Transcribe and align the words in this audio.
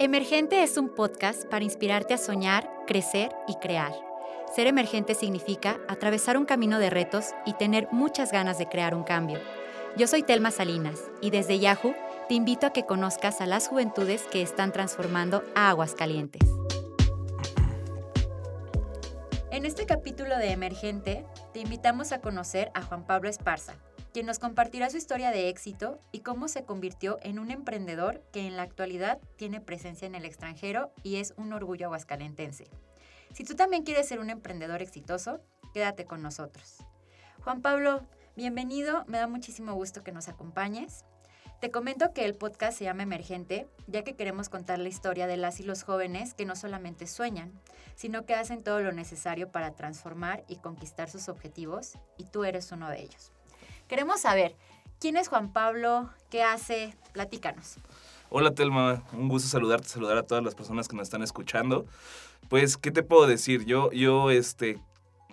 Emergente 0.00 0.62
es 0.62 0.76
un 0.76 0.90
podcast 0.90 1.44
para 1.46 1.64
inspirarte 1.64 2.14
a 2.14 2.18
soñar, 2.18 2.70
crecer 2.86 3.34
y 3.48 3.56
crear. 3.56 3.92
Ser 4.54 4.68
emergente 4.68 5.16
significa 5.16 5.80
atravesar 5.88 6.38
un 6.38 6.44
camino 6.44 6.78
de 6.78 6.88
retos 6.88 7.30
y 7.44 7.54
tener 7.54 7.88
muchas 7.90 8.30
ganas 8.30 8.58
de 8.58 8.68
crear 8.68 8.94
un 8.94 9.02
cambio. 9.02 9.40
Yo 9.96 10.06
soy 10.06 10.22
Telma 10.22 10.52
Salinas 10.52 11.00
y 11.20 11.30
desde 11.30 11.58
Yahoo 11.58 11.96
te 12.28 12.34
invito 12.34 12.68
a 12.68 12.72
que 12.72 12.86
conozcas 12.86 13.40
a 13.40 13.46
las 13.46 13.66
juventudes 13.66 14.22
que 14.30 14.40
están 14.40 14.70
transformando 14.70 15.42
a 15.56 15.68
Aguascalientes. 15.70 16.48
En 19.50 19.66
este 19.66 19.84
capítulo 19.84 20.38
de 20.38 20.52
Emergente 20.52 21.26
te 21.52 21.58
invitamos 21.58 22.12
a 22.12 22.20
conocer 22.20 22.70
a 22.72 22.82
Juan 22.82 23.04
Pablo 23.04 23.28
Esparza, 23.28 23.74
quien 24.18 24.26
nos 24.26 24.40
compartirá 24.40 24.90
su 24.90 24.96
historia 24.96 25.30
de 25.30 25.48
éxito 25.48 26.00
y 26.10 26.22
cómo 26.22 26.48
se 26.48 26.64
convirtió 26.64 27.20
en 27.22 27.38
un 27.38 27.52
emprendedor 27.52 28.20
que 28.32 28.48
en 28.48 28.56
la 28.56 28.64
actualidad 28.64 29.20
tiene 29.36 29.60
presencia 29.60 30.06
en 30.06 30.16
el 30.16 30.24
extranjero 30.24 30.92
y 31.04 31.18
es 31.18 31.34
un 31.36 31.52
orgullo 31.52 31.86
aguascalentense. 31.86 32.68
Si 33.32 33.44
tú 33.44 33.54
también 33.54 33.84
quieres 33.84 34.08
ser 34.08 34.18
un 34.18 34.28
emprendedor 34.28 34.82
exitoso, 34.82 35.40
quédate 35.72 36.04
con 36.04 36.20
nosotros. 36.20 36.78
Juan 37.44 37.62
Pablo, 37.62 38.08
bienvenido, 38.34 39.04
me 39.06 39.18
da 39.18 39.28
muchísimo 39.28 39.74
gusto 39.74 40.02
que 40.02 40.10
nos 40.10 40.26
acompañes. 40.26 41.04
Te 41.60 41.70
comento 41.70 42.12
que 42.12 42.24
el 42.24 42.34
podcast 42.34 42.76
se 42.76 42.86
llama 42.86 43.04
Emergente, 43.04 43.68
ya 43.86 44.02
que 44.02 44.16
queremos 44.16 44.48
contar 44.48 44.80
la 44.80 44.88
historia 44.88 45.28
de 45.28 45.36
las 45.36 45.60
y 45.60 45.62
los 45.62 45.84
jóvenes 45.84 46.34
que 46.34 46.44
no 46.44 46.56
solamente 46.56 47.06
sueñan, 47.06 47.52
sino 47.94 48.26
que 48.26 48.34
hacen 48.34 48.64
todo 48.64 48.80
lo 48.80 48.90
necesario 48.90 49.52
para 49.52 49.76
transformar 49.76 50.42
y 50.48 50.56
conquistar 50.56 51.08
sus 51.08 51.28
objetivos, 51.28 51.96
y 52.16 52.24
tú 52.24 52.42
eres 52.42 52.72
uno 52.72 52.88
de 52.88 53.02
ellos. 53.02 53.32
Queremos 53.88 54.20
saber, 54.20 54.54
¿quién 55.00 55.16
es 55.16 55.28
Juan 55.28 55.50
Pablo? 55.50 56.10
¿Qué 56.28 56.42
hace? 56.42 56.94
Platícanos. 57.14 57.76
Hola 58.28 58.52
Telma, 58.52 59.02
un 59.14 59.30
gusto 59.30 59.48
saludarte, 59.48 59.88
saludar 59.88 60.18
a 60.18 60.24
todas 60.24 60.44
las 60.44 60.54
personas 60.54 60.88
que 60.88 60.94
nos 60.94 61.04
están 61.06 61.22
escuchando. 61.22 61.86
Pues, 62.50 62.76
¿qué 62.76 62.90
te 62.90 63.02
puedo 63.02 63.26
decir? 63.26 63.64
Yo, 63.64 63.90
yo, 63.92 64.30
este, 64.30 64.78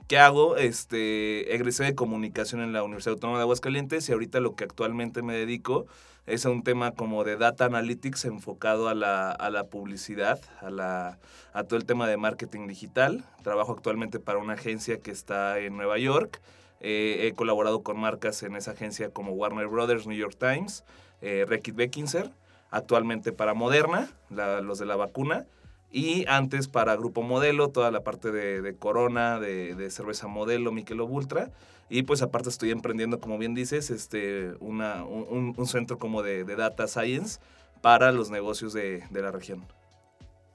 ¿qué 0.07 0.19
hago? 0.19 0.55
Este, 0.55 1.53
egresé 1.53 1.83
de 1.83 1.95
comunicación 1.95 2.61
en 2.61 2.71
la 2.71 2.81
Universidad 2.83 3.15
Autónoma 3.15 3.39
de 3.39 3.43
Aguascalientes 3.43 4.07
y 4.07 4.13
ahorita 4.13 4.39
lo 4.39 4.55
que 4.55 4.63
actualmente 4.63 5.21
me 5.21 5.33
dedico 5.33 5.85
es 6.25 6.45
a 6.45 6.49
un 6.49 6.63
tema 6.63 6.91
como 6.91 7.25
de 7.25 7.35
data 7.35 7.65
analytics 7.65 8.23
enfocado 8.23 8.87
a 8.87 8.93
la, 8.93 9.31
a 9.31 9.49
la 9.49 9.65
publicidad, 9.65 10.39
a, 10.61 10.69
la, 10.69 11.19
a 11.51 11.63
todo 11.65 11.77
el 11.77 11.85
tema 11.85 12.07
de 12.07 12.15
marketing 12.15 12.67
digital. 12.67 13.25
Trabajo 13.43 13.73
actualmente 13.73 14.21
para 14.21 14.39
una 14.39 14.53
agencia 14.53 15.01
que 15.01 15.11
está 15.11 15.59
en 15.59 15.75
Nueva 15.75 15.97
York 15.97 16.41
eh, 16.79 17.27
he 17.27 17.33
colaborado 17.33 17.83
con 17.83 17.99
marcas 17.99 18.43
en 18.43 18.55
esa 18.55 18.71
agencia 18.71 19.09
como 19.09 19.31
Warner 19.31 19.67
Brothers, 19.67 20.07
New 20.07 20.17
York 20.17 20.35
Times, 20.37 20.83
eh, 21.21 21.45
Reckitt 21.47 21.75
Beckinser, 21.75 22.31
actualmente 22.71 23.31
para 23.31 23.53
Moderna, 23.53 24.09
los 24.29 24.79
de 24.79 24.85
la 24.85 24.95
vacuna, 24.95 25.45
y 25.91 26.25
antes 26.27 26.67
para 26.67 26.95
Grupo 26.95 27.21
Modelo, 27.21 27.69
toda 27.69 27.89
la 27.89 28.03
parte 28.03 28.31
de, 28.31 28.75
Corona, 28.75 29.39
de, 29.39 29.89
cerveza 29.89 30.27
Modelo, 30.27 30.73
Michelob 30.73 31.09
Ultra. 31.09 31.51
Y 31.87 32.03
pues 32.03 32.21
aparte 32.21 32.49
estoy 32.49 32.71
emprendiendo, 32.71 33.19
como 33.21 33.37
bien 33.37 33.53
dices, 33.53 33.91
este, 33.91 34.53
un, 34.59 35.55
centro 35.65 35.97
como 35.97 36.21
de, 36.21 36.43
Data 36.43 36.87
Science 36.87 37.39
para 37.81 38.11
los 38.11 38.29
negocios 38.29 38.73
de, 38.73 39.05
de 39.09 39.21
la 39.21 39.31
región. 39.31 39.65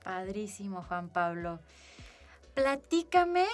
Padrísimo, 0.04 0.82
Juan 0.82 1.08
Pablo. 1.08 1.60
Platícame, 2.54 3.46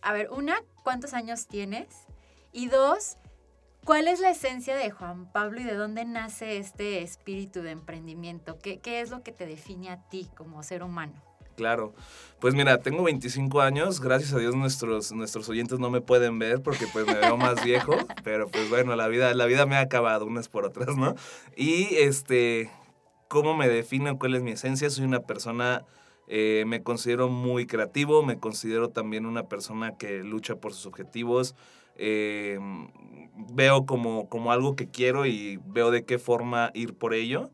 a 0.00 0.12
ver, 0.12 0.30
una, 0.30 0.62
¿cuántos 0.84 1.12
años 1.12 1.48
tienes? 1.48 2.06
Y 2.54 2.68
dos, 2.68 3.16
¿cuál 3.82 4.08
es 4.08 4.20
la 4.20 4.28
esencia 4.28 4.76
de 4.76 4.90
Juan 4.90 5.32
Pablo 5.32 5.60
y 5.60 5.64
de 5.64 5.74
dónde 5.74 6.04
nace 6.04 6.58
este 6.58 7.02
espíritu 7.02 7.62
de 7.62 7.70
emprendimiento? 7.70 8.58
¿Qué, 8.58 8.80
es 8.84 9.10
lo 9.10 9.22
que 9.22 9.32
te 9.32 9.46
define 9.46 9.88
a 9.88 10.06
ti 10.10 10.28
como 10.36 10.62
ser 10.62 10.82
humano? 10.82 11.14
Claro. 11.56 11.94
Pues 12.40 12.54
mira, 12.54 12.78
tengo 12.78 13.04
25 13.04 13.62
años. 13.62 14.00
Gracias 14.00 14.34
a 14.34 14.38
Dios 14.38 14.54
nuestros, 14.54 15.12
nuestros 15.12 15.48
oyentes 15.48 15.78
no 15.78 15.88
me 15.88 16.02
pueden 16.02 16.38
ver 16.38 16.60
porque 16.62 16.86
pues 16.92 17.06
me 17.06 17.14
veo 17.14 17.38
más 17.38 17.64
viejo. 17.64 17.96
Pero 18.22 18.48
pues 18.48 18.68
bueno, 18.68 18.96
la 18.96 19.08
vida, 19.08 19.32
la 19.32 19.46
vida 19.46 19.64
me 19.64 19.76
ha 19.76 19.80
acabado 19.80 20.26
unas 20.26 20.48
por 20.48 20.66
otras, 20.66 20.94
¿no? 20.96 21.14
Y 21.56 21.94
este, 21.94 22.70
¿cómo 23.28 23.56
me 23.56 23.66
define? 23.66 24.18
¿Cuál 24.18 24.34
es 24.34 24.42
mi 24.42 24.50
esencia? 24.50 24.90
Soy 24.90 25.06
una 25.06 25.20
persona, 25.20 25.86
eh, 26.26 26.64
me 26.66 26.82
considero 26.82 27.28
muy 27.28 27.66
creativo, 27.66 28.22
me 28.22 28.38
considero 28.38 28.90
también 28.90 29.24
una 29.24 29.44
persona 29.44 29.96
que 29.96 30.22
lucha 30.22 30.56
por 30.56 30.74
sus 30.74 30.84
objetivos. 30.84 31.54
Eh, 31.96 32.58
veo 33.52 33.86
como, 33.86 34.28
como 34.28 34.52
algo 34.52 34.76
que 34.76 34.88
quiero 34.90 35.26
y 35.26 35.58
veo 35.66 35.90
de 35.90 36.04
qué 36.04 36.18
forma 36.18 36.70
ir 36.74 36.94
por 36.94 37.14
ello. 37.14 37.50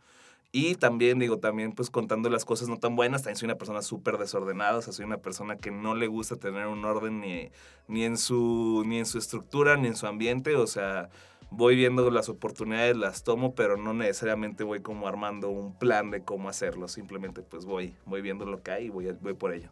Y 0.50 0.76
también, 0.76 1.18
digo, 1.18 1.38
también 1.38 1.72
pues 1.72 1.90
contando 1.90 2.30
las 2.30 2.46
cosas 2.46 2.68
no 2.68 2.78
tan 2.78 2.96
buenas, 2.96 3.22
también 3.22 3.36
soy 3.36 3.46
una 3.46 3.58
persona 3.58 3.82
súper 3.82 4.16
desordenada, 4.16 4.78
o 4.78 4.82
sea, 4.82 4.94
soy 4.94 5.04
una 5.04 5.18
persona 5.18 5.56
que 5.56 5.70
no 5.70 5.94
le 5.94 6.06
gusta 6.06 6.36
tener 6.36 6.66
un 6.68 6.84
orden 6.86 7.20
ni, 7.20 7.50
ni, 7.86 8.04
en 8.04 8.16
su, 8.16 8.82
ni 8.86 8.98
en 8.98 9.04
su 9.04 9.18
estructura, 9.18 9.76
ni 9.76 9.88
en 9.88 9.96
su 9.96 10.06
ambiente, 10.06 10.56
o 10.56 10.66
sea, 10.66 11.10
voy 11.50 11.76
viendo 11.76 12.10
las 12.10 12.30
oportunidades, 12.30 12.96
las 12.96 13.24
tomo, 13.24 13.54
pero 13.54 13.76
no 13.76 13.92
necesariamente 13.92 14.64
voy 14.64 14.80
como 14.80 15.06
armando 15.06 15.50
un 15.50 15.78
plan 15.78 16.10
de 16.10 16.24
cómo 16.24 16.48
hacerlo, 16.48 16.88
simplemente 16.88 17.42
pues 17.42 17.66
voy, 17.66 17.94
voy 18.06 18.22
viendo 18.22 18.46
lo 18.46 18.62
que 18.62 18.70
hay 18.70 18.86
y 18.86 18.88
voy, 18.88 19.12
voy 19.20 19.34
por 19.34 19.52
ello. 19.52 19.68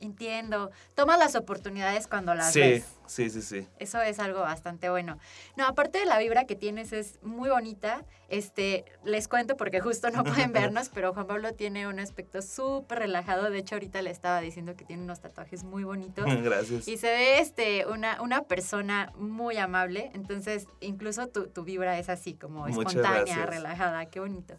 Entiendo. 0.00 0.70
Toma 0.94 1.16
las 1.16 1.34
oportunidades 1.34 2.06
cuando 2.06 2.34
las 2.34 2.54
ves. 2.54 2.84
Sí, 3.06 3.30
sí, 3.30 3.40
sí. 3.40 3.66
Eso 3.78 4.00
es 4.02 4.18
algo 4.18 4.40
bastante 4.40 4.90
bueno. 4.90 5.18
No, 5.56 5.66
aparte 5.66 5.98
de 5.98 6.04
la 6.04 6.18
vibra 6.18 6.44
que 6.44 6.56
tienes 6.56 6.92
es 6.92 7.18
muy 7.22 7.48
bonita. 7.48 8.04
Este, 8.28 8.84
les 9.04 9.28
cuento 9.28 9.56
porque 9.56 9.80
justo 9.80 10.10
no 10.10 10.24
pueden 10.24 10.52
vernos, 10.52 10.90
pero 10.90 11.14
Juan 11.14 11.26
Pablo 11.26 11.54
tiene 11.54 11.88
un 11.88 12.00
aspecto 12.00 12.42
súper 12.42 12.98
relajado. 12.98 13.50
De 13.50 13.58
hecho, 13.58 13.76
ahorita 13.76 14.02
le 14.02 14.10
estaba 14.10 14.40
diciendo 14.40 14.76
que 14.76 14.84
tiene 14.84 15.02
unos 15.02 15.20
tatuajes 15.20 15.64
muy 15.64 15.84
bonitos. 15.84 16.26
Gracias. 16.42 16.86
Y 16.86 16.98
se 16.98 17.06
ve 17.06 17.40
este, 17.40 17.86
una, 17.86 18.20
una 18.20 18.42
persona 18.42 19.12
muy 19.16 19.56
amable. 19.56 20.10
Entonces, 20.14 20.66
incluso 20.80 21.28
tu, 21.28 21.46
tu 21.48 21.64
vibra 21.64 21.98
es 21.98 22.10
así, 22.10 22.34
como 22.34 22.66
espontánea, 22.66 23.46
relajada. 23.46 24.06
Qué 24.06 24.20
bonito. 24.20 24.54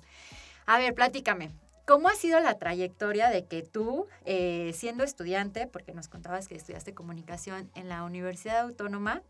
A 0.65 0.77
ver, 0.79 0.93
platícame. 0.95 1.51
¿Cómo 1.89 2.07
ha 2.07 2.13
sido 2.13 2.39
la 2.39 2.59
trayectoria 2.59 3.31
de 3.31 3.45
que 3.45 3.63
tú, 3.63 4.05
eh, 4.23 4.73
siendo 4.75 5.03
estudiante, 5.03 5.65
porque 5.65 5.91
nos 5.91 6.07
contabas 6.07 6.47
que 6.47 6.53
estudiaste 6.53 6.93
comunicación 6.93 7.71
en 7.73 7.89
la 7.89 8.03
Universidad 8.03 8.59
Autónoma, 8.59 9.23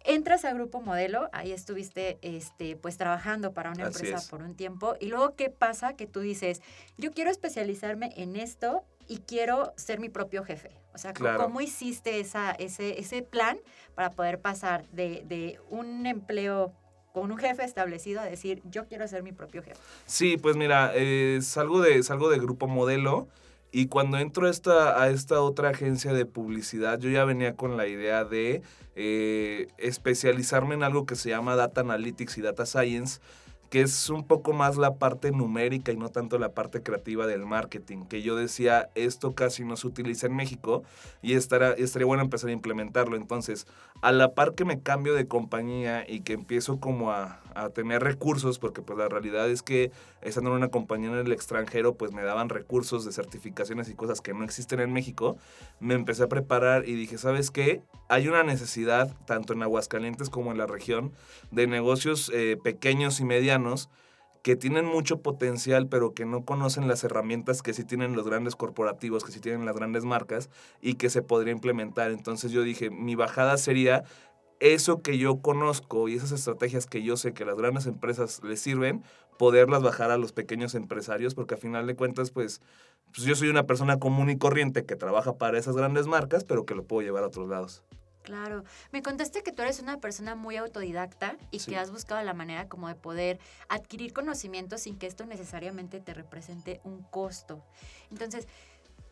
entras 0.00 0.44
a 0.44 0.52
Grupo 0.52 0.80
Modelo, 0.80 1.30
ahí 1.32 1.52
estuviste 1.52 2.18
este, 2.22 2.74
pues 2.74 2.96
trabajando 2.96 3.52
para 3.52 3.70
una 3.70 3.84
empresa 3.84 4.28
por 4.28 4.42
un 4.42 4.56
tiempo, 4.56 4.96
y 4.98 5.06
luego 5.06 5.36
qué 5.36 5.50
pasa 5.50 5.94
que 5.94 6.08
tú 6.08 6.18
dices, 6.18 6.62
yo 6.98 7.12
quiero 7.12 7.30
especializarme 7.30 8.12
en 8.16 8.34
esto 8.34 8.82
y 9.06 9.18
quiero 9.18 9.72
ser 9.76 10.00
mi 10.00 10.08
propio 10.08 10.42
jefe. 10.42 10.72
O 10.94 10.98
sea, 10.98 11.14
¿cómo 11.14 11.60
hiciste 11.60 12.18
esa, 12.18 12.50
ese, 12.58 12.98
ese 12.98 13.22
plan 13.22 13.56
para 13.94 14.10
poder 14.10 14.40
pasar 14.40 14.88
de, 14.88 15.22
de 15.26 15.60
un 15.70 16.06
empleo 16.06 16.74
con 17.14 17.30
un 17.30 17.38
jefe 17.38 17.62
establecido 17.62 18.20
a 18.20 18.24
decir, 18.24 18.60
yo 18.68 18.86
quiero 18.88 19.06
ser 19.06 19.22
mi 19.22 19.30
propio 19.30 19.62
jefe? 19.62 19.80
Sí, 20.04 20.36
pues 20.36 20.56
mira, 20.56 20.90
eh, 20.96 21.38
salgo, 21.42 21.80
de, 21.80 22.02
salgo 22.02 22.28
de 22.28 22.40
Grupo 22.40 22.66
Modelo 22.66 23.28
y 23.70 23.86
cuando 23.86 24.18
entro 24.18 24.48
esta, 24.48 25.00
a 25.00 25.08
esta 25.08 25.40
otra 25.40 25.70
agencia 25.70 26.12
de 26.12 26.26
publicidad, 26.26 26.98
yo 26.98 27.08
ya 27.10 27.24
venía 27.24 27.54
con 27.54 27.76
la 27.76 27.86
idea 27.86 28.24
de 28.24 28.62
eh, 28.96 29.68
especializarme 29.78 30.74
en 30.74 30.82
algo 30.82 31.06
que 31.06 31.14
se 31.14 31.30
llama 31.30 31.54
Data 31.54 31.82
Analytics 31.82 32.36
y 32.38 32.42
Data 32.42 32.66
Science 32.66 33.20
que 33.74 33.80
es 33.80 34.08
un 34.08 34.22
poco 34.22 34.52
más 34.52 34.76
la 34.76 34.98
parte 34.98 35.32
numérica 35.32 35.90
y 35.90 35.96
no 35.96 36.08
tanto 36.08 36.38
la 36.38 36.52
parte 36.52 36.84
creativa 36.84 37.26
del 37.26 37.44
marketing, 37.44 38.04
que 38.04 38.22
yo 38.22 38.36
decía, 38.36 38.88
esto 38.94 39.34
casi 39.34 39.64
no 39.64 39.76
se 39.76 39.88
utiliza 39.88 40.28
en 40.28 40.36
México 40.36 40.84
y 41.22 41.32
estará, 41.32 41.72
estaría 41.72 42.06
bueno 42.06 42.22
empezar 42.22 42.50
a 42.50 42.52
implementarlo. 42.52 43.16
Entonces, 43.16 43.66
a 44.00 44.12
la 44.12 44.32
par 44.32 44.54
que 44.54 44.64
me 44.64 44.80
cambio 44.80 45.14
de 45.14 45.26
compañía 45.26 46.08
y 46.08 46.20
que 46.20 46.34
empiezo 46.34 46.78
como 46.78 47.10
a, 47.10 47.40
a 47.54 47.70
tener 47.70 48.02
recursos, 48.02 48.58
porque 48.58 48.82
pues 48.82 48.98
la 48.98 49.08
realidad 49.08 49.48
es 49.48 49.62
que 49.62 49.90
estando 50.22 50.50
en 50.50 50.56
una 50.56 50.68
compañía 50.68 51.10
en 51.10 51.16
el 51.16 51.32
extranjero, 51.32 51.94
pues 51.94 52.12
me 52.12 52.22
daban 52.22 52.48
recursos 52.48 53.04
de 53.04 53.12
certificaciones 53.12 53.88
y 53.88 53.94
cosas 53.94 54.20
que 54.20 54.34
no 54.34 54.44
existen 54.44 54.80
en 54.80 54.92
México, 54.92 55.36
me 55.80 55.94
empecé 55.94 56.24
a 56.24 56.28
preparar 56.28 56.88
y 56.88 56.94
dije, 56.94 57.18
¿sabes 57.18 57.50
qué? 57.50 57.82
Hay 58.08 58.28
una 58.28 58.42
necesidad, 58.42 59.14
tanto 59.26 59.52
en 59.52 59.62
Aguascalientes 59.62 60.30
como 60.30 60.52
en 60.52 60.58
la 60.58 60.66
región, 60.66 61.12
de 61.50 61.66
negocios 61.66 62.30
eh, 62.34 62.56
pequeños 62.62 63.20
y 63.20 63.24
medianos 63.24 63.88
que 64.44 64.56
tienen 64.56 64.84
mucho 64.84 65.22
potencial, 65.22 65.88
pero 65.88 66.12
que 66.12 66.26
no 66.26 66.44
conocen 66.44 66.86
las 66.86 67.02
herramientas 67.02 67.62
que 67.62 67.72
sí 67.72 67.82
tienen 67.82 68.14
los 68.14 68.26
grandes 68.26 68.56
corporativos, 68.56 69.24
que 69.24 69.32
sí 69.32 69.40
tienen 69.40 69.64
las 69.64 69.74
grandes 69.74 70.04
marcas 70.04 70.50
y 70.82 70.96
que 70.96 71.08
se 71.08 71.22
podría 71.22 71.52
implementar. 71.54 72.10
Entonces 72.10 72.52
yo 72.52 72.60
dije, 72.62 72.90
mi 72.90 73.14
bajada 73.14 73.56
sería 73.56 74.04
eso 74.72 75.02
que 75.02 75.18
yo 75.18 75.42
conozco 75.42 76.08
y 76.08 76.14
esas 76.14 76.32
estrategias 76.32 76.86
que 76.86 77.02
yo 77.02 77.18
sé 77.18 77.34
que 77.34 77.44
las 77.44 77.56
grandes 77.56 77.86
empresas 77.86 78.42
les 78.42 78.60
sirven, 78.60 79.04
poderlas 79.38 79.82
bajar 79.82 80.10
a 80.10 80.16
los 80.16 80.32
pequeños 80.32 80.74
empresarios, 80.74 81.34
porque 81.34 81.54
a 81.54 81.58
final 81.58 81.86
de 81.86 81.94
cuentas, 81.96 82.30
pues, 82.30 82.62
pues 83.12 83.26
yo 83.26 83.34
soy 83.34 83.48
una 83.48 83.66
persona 83.66 83.98
común 83.98 84.30
y 84.30 84.38
corriente 84.38 84.86
que 84.86 84.96
trabaja 84.96 85.34
para 85.36 85.58
esas 85.58 85.76
grandes 85.76 86.06
marcas, 86.06 86.44
pero 86.44 86.64
que 86.64 86.74
lo 86.74 86.84
puedo 86.84 87.02
llevar 87.02 87.24
a 87.24 87.26
otros 87.26 87.48
lados. 87.48 87.84
Claro. 88.22 88.64
Me 88.90 89.02
contaste 89.02 89.42
que 89.42 89.52
tú 89.52 89.60
eres 89.60 89.80
una 89.80 90.00
persona 90.00 90.34
muy 90.34 90.56
autodidacta 90.56 91.36
y 91.50 91.58
Sí. 91.58 91.70
que 91.72 91.76
has 91.76 91.90
buscado 91.90 92.22
la 92.22 92.32
manera 92.32 92.66
como 92.68 92.88
de 92.88 92.94
poder 92.94 93.38
adquirir 93.68 94.14
conocimiento 94.14 94.78
sin 94.78 94.96
que 94.96 95.06
esto 95.06 95.26
necesariamente 95.26 96.00
te 96.00 96.14
represente 96.14 96.80
un 96.84 97.02
costo. 97.02 97.62
Entonces, 98.10 98.48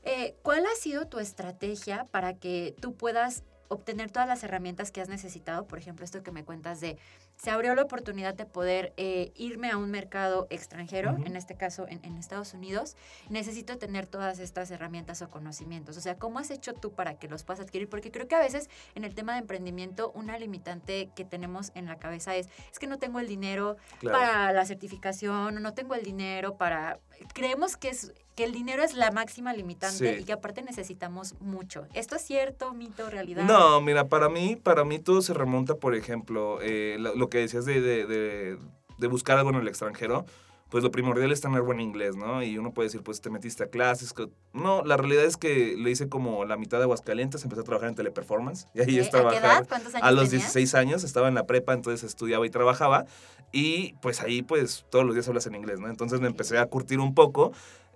eh, 0.05 0.35
¿cuál 0.43 0.65
ha 0.65 0.75
sido 0.81 1.09
tu 1.09 1.19
estrategia 1.19 2.07
para 2.11 2.33
que 2.39 2.75
tú 2.81 2.95
puedas 2.95 3.45
obtener 3.73 4.11
todas 4.11 4.29
las 4.29 4.45
herramientas 4.45 4.91
que 4.91 5.01
has 5.01 5.09
necesitado? 5.09 5.67
Por 5.67 5.79
ejemplo, 5.79 6.05
esto 6.05 6.23
que 6.23 6.31
me 6.31 6.45
cuentas 6.45 6.81
de, 6.81 6.99
se 7.43 7.51
abrió 7.51 7.75
la 7.75 7.83
oportunidad 7.83 8.35
de 8.35 8.47
poder 8.47 8.93
eh, 8.97 9.33
irme 9.35 9.69
a 9.69 9.77
un 9.77 9.91
mercado 9.91 10.47
extranjero, 10.49 11.17
en 11.25 11.35
este 11.35 11.57
caso 11.57 11.87
en, 11.89 11.99
en 12.05 12.17
Estados 12.17 12.55
Unidos, 12.55 12.97
necesito 13.31 13.79
tener 13.79 14.07
todas 14.07 14.39
estas 14.39 14.71
herramientas 14.71 15.23
o 15.23 15.29
conocimientos. 15.29 15.97
O 15.97 16.01
sea, 16.01 16.17
¿cómo 16.19 16.39
has 16.39 16.53
hecho 16.53 16.73
tú 16.73 16.93
para 16.93 17.19
que 17.19 17.27
los 17.27 17.43
puedas 17.43 17.59
adquirir? 17.59 17.89
Porque 17.89 18.13
creo 18.13 18.29
que 18.29 18.37
a 18.37 18.39
veces 18.39 18.71
en 18.95 19.03
el 19.03 19.17
tema 19.17 19.33
de 19.33 19.41
emprendimiento 19.41 20.13
una 20.15 20.39
limitante 20.39 21.11
que 21.17 21.25
tenemos 21.25 21.73
en 21.75 21.87
la 21.87 21.97
cabeza 21.99 22.37
es, 22.37 22.49
es 22.71 22.79
que 22.79 22.87
no 22.87 23.01
tengo 23.01 23.19
el 23.19 23.27
dinero 23.27 23.77
Claro. 23.99 24.19
para 24.19 24.53
la 24.53 24.65
certificación, 24.65 25.57
o 25.57 25.61
no 25.61 25.75
tengo 25.75 25.97
el 25.97 26.05
dinero 26.05 26.57
para... 26.57 27.01
Creemos 27.35 27.77
que, 27.77 27.89
es, 27.89 28.13
que 28.37 28.45
el 28.45 28.53
dinero 28.53 28.83
es 28.85 28.95
la 28.95 29.11
máxima 29.11 29.53
limitante 29.53 30.15
Sí. 30.17 30.21
y 30.23 30.25
que 30.25 30.33
aparte 30.33 30.63
necesitamos 30.63 31.35
mucho. 31.41 31.87
¿Esto 31.93 32.17
es 32.17 32.23
cierto, 32.23 32.73
mito, 32.73 33.11
realidad? 33.11 33.45
No, 33.45 33.81
mira, 33.81 34.07
para 34.09 34.29
mí, 34.29 34.55
para 34.57 34.85
mí 34.85 34.99
todo 35.01 35.23
se 35.23 35.35
remonta, 35.35 35.75
por 35.77 35.95
ejemplo, 35.95 36.61
eh, 36.63 36.97
lo, 36.99 37.15
lo 37.15 37.29
que 37.33 37.39
decías 37.39 37.65
de, 37.65 37.81
de- 37.81 38.07
de- 38.07 38.59
de 38.99 39.07
buscar 39.09 39.39
algo 39.39 39.51
en 39.51 39.57
el 39.57 39.67
extranjero. 39.67 40.25
Pues 40.69 40.83
lo 40.85 40.91
primordial 40.91 41.31
es 41.33 41.43
tener 41.43 41.61
buen 41.61 41.81
inglés, 41.81 42.17
¿no? 42.17 42.43
Y 42.43 42.57
uno 42.57 42.73
puede 42.73 42.87
decir, 42.87 43.03
pues 43.03 43.21
te 43.21 43.29
metiste 43.29 43.63
a 43.65 43.67
clases. 43.67 44.15
No, 44.55 44.83
la 44.85 44.97
realidad 44.97 45.25
es 45.27 45.37
que 45.37 45.75
le 45.77 45.91
hice 45.91 46.09
como 46.09 46.47
la 46.47 46.57
mitad 46.57 46.79
de 46.79 46.85
Aguascalientes, 46.85 47.43
empecé 47.45 47.61
a 47.61 47.65
trabajar 47.65 47.91
en 47.91 47.95
teleperformance. 47.95 48.69
Y 48.75 48.81
ahí 48.81 48.97
¿Eh? 48.99 49.01
es 49.03 49.15
¿A 49.15 49.29
qué 49.29 49.37
edad? 49.37 49.67
¿Cuántos 49.69 49.95
años 49.95 50.07
A 50.07 50.11
los 50.13 50.31
tenías? 50.31 50.51
16 50.55 50.75
años 50.77 51.05
estaba 51.05 51.29
en 51.29 51.35
la 51.35 51.47
prepa, 51.47 51.75
entonces 51.75 52.05
estudiaba 52.09 52.47
y 52.47 52.51
trabajaba. 52.51 53.05
Y 53.53 53.95
pues 54.01 54.23
ahí 54.23 54.41
pues 54.43 54.87
todos 54.91 55.05
los 55.05 55.15
días 55.15 55.29
hablas 55.29 55.47
en 55.47 55.57
inglés, 55.57 55.79
¿no? 55.79 55.89
Entonces 55.91 56.21
me 56.23 56.27
empecé 56.29 56.57
a 56.57 56.65
curtir 56.65 57.01
un 57.01 57.15
poco 57.15 57.53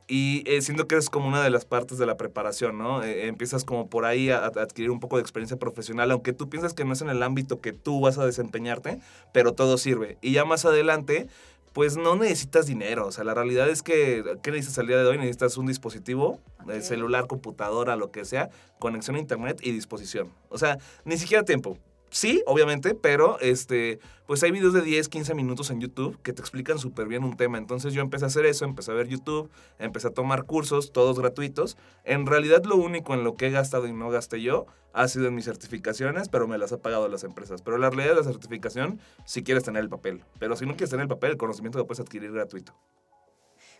y 0.09 0.45
eh, 0.47 0.63
siento 0.63 0.87
que 0.87 0.97
es 0.97 1.11
como 1.11 1.27
una 1.29 1.43
de 1.43 1.51
las 1.51 1.65
partes 1.65 1.99
de 1.99 2.07
la 2.07 2.17
preparación, 2.17 2.79
¿no? 2.79 3.03
Eh, 3.03 3.27
empiezas 3.27 3.65
como 3.65 3.89
por 3.89 4.05
ahí 4.05 4.31
a, 4.31 4.39
a 4.39 4.47
adquirir 4.47 4.91
un 4.91 5.01
poco 5.01 5.17
de 5.17 5.23
experiencia 5.23 5.57
profesional, 5.57 6.11
aunque 6.13 6.33
tú 6.33 6.49
piensas 6.49 6.75
que 6.75 6.85
no 6.85 6.93
es 6.93 7.01
en 7.03 7.09
el 7.11 7.23
ámbito 7.23 7.61
que 7.61 7.73
tú 7.73 8.01
vas 8.01 8.19
a 8.19 8.25
desempeñarte, 8.27 9.01
pero 9.33 9.53
todo 9.53 9.79
sirve. 9.79 10.19
Y 10.21 10.33
ya 10.33 10.45
más 10.45 10.65
adelante, 10.65 11.27
pues 11.73 11.97
no 11.97 12.17
necesitas 12.17 12.67
dinero. 12.67 13.07
O 13.07 13.13
sea, 13.13 13.25
la 13.25 13.35
realidad 13.35 13.69
es 13.69 13.83
que, 13.83 14.25
¿qué 14.43 14.51
necesitas 14.51 14.79
al 14.79 14.87
día 14.87 14.97
de 14.97 15.07
hoy? 15.07 15.19
Necesitas 15.19 15.57
un 15.59 15.67
dispositivo, 15.67 16.41
eh, 16.69 16.77
Ok. 16.79 16.81
celular, 16.83 17.27
computadora, 17.27 17.97
lo 17.97 18.11
que 18.11 18.25
sea, 18.25 18.49
conexión 18.79 19.17
a 19.17 19.19
internet 19.19 19.59
y 19.63 19.73
disposición. 19.73 20.31
O 20.49 20.57
sea, 20.59 20.79
ni 21.05 21.19
siquiera 21.19 21.45
tiempo. 21.45 21.77
Sí, 22.11 22.43
obviamente, 22.47 22.95
pero 22.95 23.39
este, 23.41 23.99
pues 24.27 24.43
hay 24.43 24.51
videos 24.51 24.73
de 24.73 24.83
10, 24.83 25.09
15 25.09 25.35
minutos 25.35 25.71
en 25.71 25.81
YouTube 25.81 26.19
que 26.23 26.33
te 26.33 26.41
explican 26.41 26.79
súper 26.79 27.09
bien 27.09 27.25
un 27.25 27.37
tema. 27.37 27.59
Entonces 27.59 27.95
yo 27.95 28.01
empecé 28.01 28.25
a 28.25 28.29
hacer 28.29 28.47
eso, 28.47 28.65
empecé 28.65 28.93
a 28.93 28.95
ver 28.95 29.09
YouTube, 29.09 29.51
empecé 29.79 30.09
a 30.09 30.11
tomar 30.11 30.45
cursos, 30.45 30.93
todos 30.93 31.19
gratuitos. 31.19 31.77
En 32.05 32.27
realidad 32.27 32.65
lo 32.65 32.77
único 32.77 33.15
en 33.15 33.25
lo 33.25 33.37
que 33.37 33.49
he 33.49 33.51
gastado 33.51 33.87
y 33.87 33.93
no 33.93 34.09
gasté 34.11 34.41
yo 34.41 34.67
ha 34.93 35.09
sido 35.09 35.27
en 35.27 35.35
mis 35.35 35.45
certificaciones, 35.45 36.31
pero 36.31 36.49
me 36.49 36.57
las 36.57 36.73
ha 36.73 36.79
pagado 36.79 37.07
las 37.09 37.23
empresas. 37.23 37.61
Pero 37.61 37.77
la 37.77 37.91
realidad 37.91 38.15
de 38.15 38.21
la 38.23 38.25
certificación, 38.25 38.99
si 39.27 39.43
quieres 39.43 39.63
tener 39.63 39.83
el 39.83 39.91
papel. 39.91 40.25
Pero 40.39 40.57
si 40.57 40.65
no 40.65 40.73
quieres 40.73 40.91
tener 40.91 41.03
el 41.03 41.09
papel, 41.09 41.33
el 41.33 41.37
conocimiento 41.37 41.79
lo 41.79 41.87
puedes 41.87 42.01
adquirir 42.01 42.33
gratuito. 42.33 42.75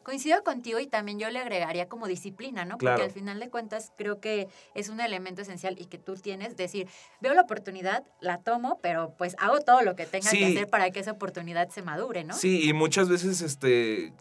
Coincido 0.07 0.45
contigo 0.45 0.79
y 0.79 0.87
también 0.87 1.19
yo 1.19 1.29
le 1.31 1.41
agregaría 1.41 1.89
como 1.89 2.07
disciplina, 2.07 2.65
¿no? 2.65 2.75
Porque 2.75 2.85
Claro. 2.85 3.03
al 3.03 3.11
final 3.11 3.41
de 3.41 3.51
cuentas 3.51 3.93
creo 3.99 4.21
que 4.21 4.47
es 4.77 4.89
un 4.89 5.01
elemento 5.01 5.43
esencial 5.43 5.75
y 5.81 5.87
que 5.87 5.99
tú 5.99 6.15
tienes, 6.15 6.57
decir, 6.57 6.87
veo 7.21 7.35
la 7.35 7.41
oportunidad, 7.41 8.05
la 8.21 8.39
tomo, 8.39 8.79
pero 8.81 9.17
pues 9.19 9.35
hago 9.41 9.59
todo 9.59 9.83
lo 9.83 9.97
que 9.97 10.07
tenga 10.07 10.31
que 10.31 10.45
hacer 10.47 10.69
para 10.69 10.93
que 10.93 11.01
esa 11.01 11.11
oportunidad 11.11 11.71
se 11.71 11.83
madure, 11.83 12.23
¿no? 12.23 12.35
Sí, 12.35 12.69
y 12.69 12.73
muchas 12.73 13.09
veces 13.09 13.41
este 13.41 14.13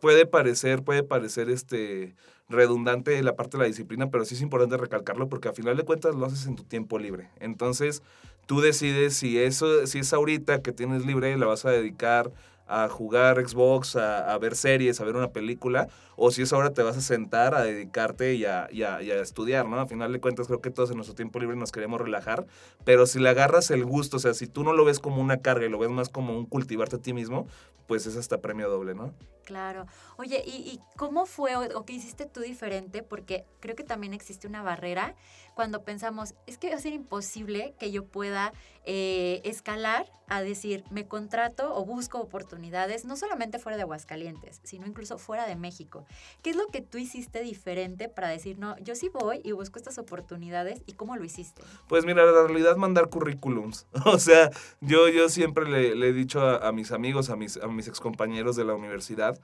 puede 0.00 0.26
parecer, 0.26 0.84
puede 0.84 1.02
parecer 1.02 1.50
este 1.50 2.14
redundante 2.48 3.20
la 3.24 3.34
parte 3.34 3.56
de 3.56 3.64
la 3.64 3.66
disciplina, 3.66 4.08
pero 4.08 4.24
sí 4.24 4.36
es 4.36 4.42
importante 4.42 4.76
recalcarlo 4.76 5.28
porque 5.28 5.48
a 5.48 5.52
final 5.52 5.76
de 5.76 5.82
cuentas 5.82 6.14
lo 6.14 6.26
haces 6.26 6.46
en 6.46 6.54
tu 6.54 6.62
tiempo 6.62 7.00
libre. 7.00 7.30
Entonces, 7.40 8.00
tú 8.46 8.60
decides 8.60 9.16
si 9.16 9.40
eso 9.40 9.88
si 9.88 9.98
es 9.98 10.12
ahorita 10.12 10.62
que 10.62 10.70
tienes 10.70 11.04
libre 11.04 11.36
la 11.36 11.46
vas 11.46 11.64
a 11.64 11.70
dedicar 11.72 12.30
a 12.66 12.88
jugar 12.88 13.46
Xbox, 13.46 13.96
a, 13.96 14.36
ver 14.38 14.56
series, 14.56 15.00
a 15.00 15.04
ver 15.04 15.16
una 15.16 15.30
película, 15.30 15.88
o 16.16 16.30
si 16.30 16.42
es 16.42 16.52
ahora 16.52 16.70
te 16.70 16.82
vas 16.82 16.96
a 16.96 17.00
sentar 17.00 17.54
a 17.54 17.62
dedicarte 17.62 18.34
y 18.34 18.44
a, 18.44 18.68
y 18.72 18.82
a- 18.82 18.96
a 18.96 19.00
estudiar, 19.00 19.66
¿no? 19.68 19.78
A 19.80 19.86
final 19.86 20.12
de 20.12 20.20
cuentas 20.20 20.46
creo 20.46 20.60
que 20.60 20.70
todos 20.70 20.90
en 20.90 20.96
nuestro 20.96 21.14
tiempo 21.14 21.38
libre 21.38 21.56
nos 21.56 21.72
queremos 21.72 22.00
relajar, 22.00 22.46
pero 22.84 23.06
si 23.06 23.20
le 23.20 23.28
agarras 23.28 23.70
el 23.70 23.84
gusto, 23.84 24.16
o 24.16 24.20
sea, 24.20 24.34
si 24.34 24.46
tú 24.46 24.64
no 24.64 24.72
lo 24.72 24.84
ves 24.84 24.98
como 24.98 25.20
una 25.20 25.38
carga 25.38 25.66
y 25.66 25.68
lo 25.68 25.78
ves 25.78 25.90
más 25.90 26.08
como 26.08 26.36
un 26.36 26.46
cultivarte 26.46 26.96
a 26.96 27.00
ti 27.00 27.12
mismo, 27.12 27.46
pues 27.86 28.06
es 28.06 28.16
hasta 28.16 28.38
premio 28.40 28.68
doble, 28.68 28.94
¿no? 28.94 29.12
Claro. 29.44 29.86
Oye, 30.16 30.42
¿y, 30.44 30.50
y 30.56 30.80
cómo 30.96 31.24
fue 31.24 31.54
o, 31.54 31.78
o 31.78 31.84
qué 31.84 31.92
hiciste 31.92 32.26
tú 32.26 32.40
diferente? 32.40 33.04
Porque 33.04 33.44
creo 33.60 33.76
que 33.76 33.84
también 33.84 34.12
existe 34.12 34.48
una 34.48 34.62
barrera 34.64 35.14
cuando 35.56 35.82
pensamos, 35.84 36.34
es 36.46 36.58
que 36.58 36.68
va 36.68 36.76
a 36.76 36.78
ser 36.78 36.92
imposible 36.92 37.74
que 37.78 37.90
yo 37.90 38.04
pueda 38.04 38.52
eh, 38.84 39.40
escalar 39.42 40.12
a 40.28 40.42
decir, 40.42 40.84
me 40.90 41.08
contrato 41.08 41.74
o 41.74 41.86
busco 41.86 42.20
oportunidades, 42.20 43.06
no 43.06 43.16
solamente 43.16 43.58
fuera 43.58 43.76
de 43.76 43.84
Aguascalientes, 43.84 44.60
sino 44.64 44.86
incluso 44.86 45.16
fuera 45.16 45.46
de 45.46 45.56
México. 45.56 46.04
¿Qué 46.42 46.50
es 46.50 46.56
lo 46.56 46.66
que 46.66 46.82
tú 46.82 46.98
hiciste 46.98 47.40
diferente 47.40 48.10
para 48.10 48.28
decir, 48.28 48.58
no, 48.58 48.76
yo 48.80 48.94
sí 48.94 49.08
voy 49.08 49.40
y 49.44 49.52
busco 49.52 49.78
estas 49.78 49.96
oportunidades 49.96 50.82
y 50.84 50.92
cómo 50.92 51.16
lo 51.16 51.24
hiciste? 51.24 51.62
Pues 51.88 52.04
mira, 52.04 52.26
la 52.26 52.42
realidad 52.46 52.76
mandar 52.76 53.08
currículums. 53.08 53.86
O 54.04 54.18
sea, 54.18 54.50
yo, 54.82 55.08
yo 55.08 55.30
siempre 55.30 55.66
le, 55.66 55.94
le 55.94 56.08
he 56.08 56.12
dicho 56.12 56.42
a, 56.42 56.68
a 56.68 56.72
mis 56.72 56.92
amigos, 56.92 57.30
a 57.30 57.36
mis, 57.36 57.56
a 57.56 57.66
mis 57.68 57.88
excompañeros 57.88 58.56
de 58.56 58.64
la 58.64 58.74
universidad, 58.74 59.38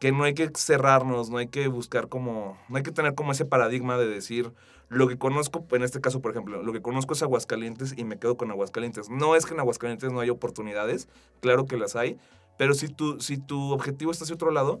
que 0.00 0.12
no 0.12 0.24
hay 0.24 0.34
que 0.34 0.50
cerrarnos, 0.54 1.30
no 1.30 1.38
hay 1.38 1.48
que 1.48 1.68
buscar 1.68 2.08
como, 2.08 2.58
no 2.68 2.76
hay 2.76 2.82
que 2.82 2.92
tener 2.92 3.14
como 3.14 3.32
ese 3.32 3.44
paradigma 3.44 3.96
de 3.96 4.06
decir, 4.06 4.52
lo 4.88 5.08
que 5.08 5.18
conozco, 5.18 5.66
en 5.72 5.82
este 5.82 6.00
caso, 6.00 6.20
por 6.20 6.30
ejemplo, 6.30 6.62
lo 6.62 6.72
que 6.72 6.82
conozco 6.82 7.14
es 7.14 7.22
Aguascalientes 7.22 7.94
y 7.96 8.04
me 8.04 8.18
quedo 8.18 8.36
con 8.36 8.50
Aguascalientes. 8.50 9.10
No 9.10 9.34
es 9.34 9.46
que 9.46 9.54
en 9.54 9.60
Aguascalientes 9.60 10.12
no 10.12 10.20
haya 10.20 10.32
oportunidades, 10.32 11.08
claro 11.40 11.66
que 11.66 11.76
las 11.76 11.96
hay, 11.96 12.18
pero 12.56 12.74
si 12.74 12.88
tu, 12.88 13.20
si 13.20 13.36
tu 13.38 13.72
objetivo 13.72 14.12
está 14.12 14.24
hacia 14.24 14.34
otro 14.34 14.50
lado, 14.50 14.80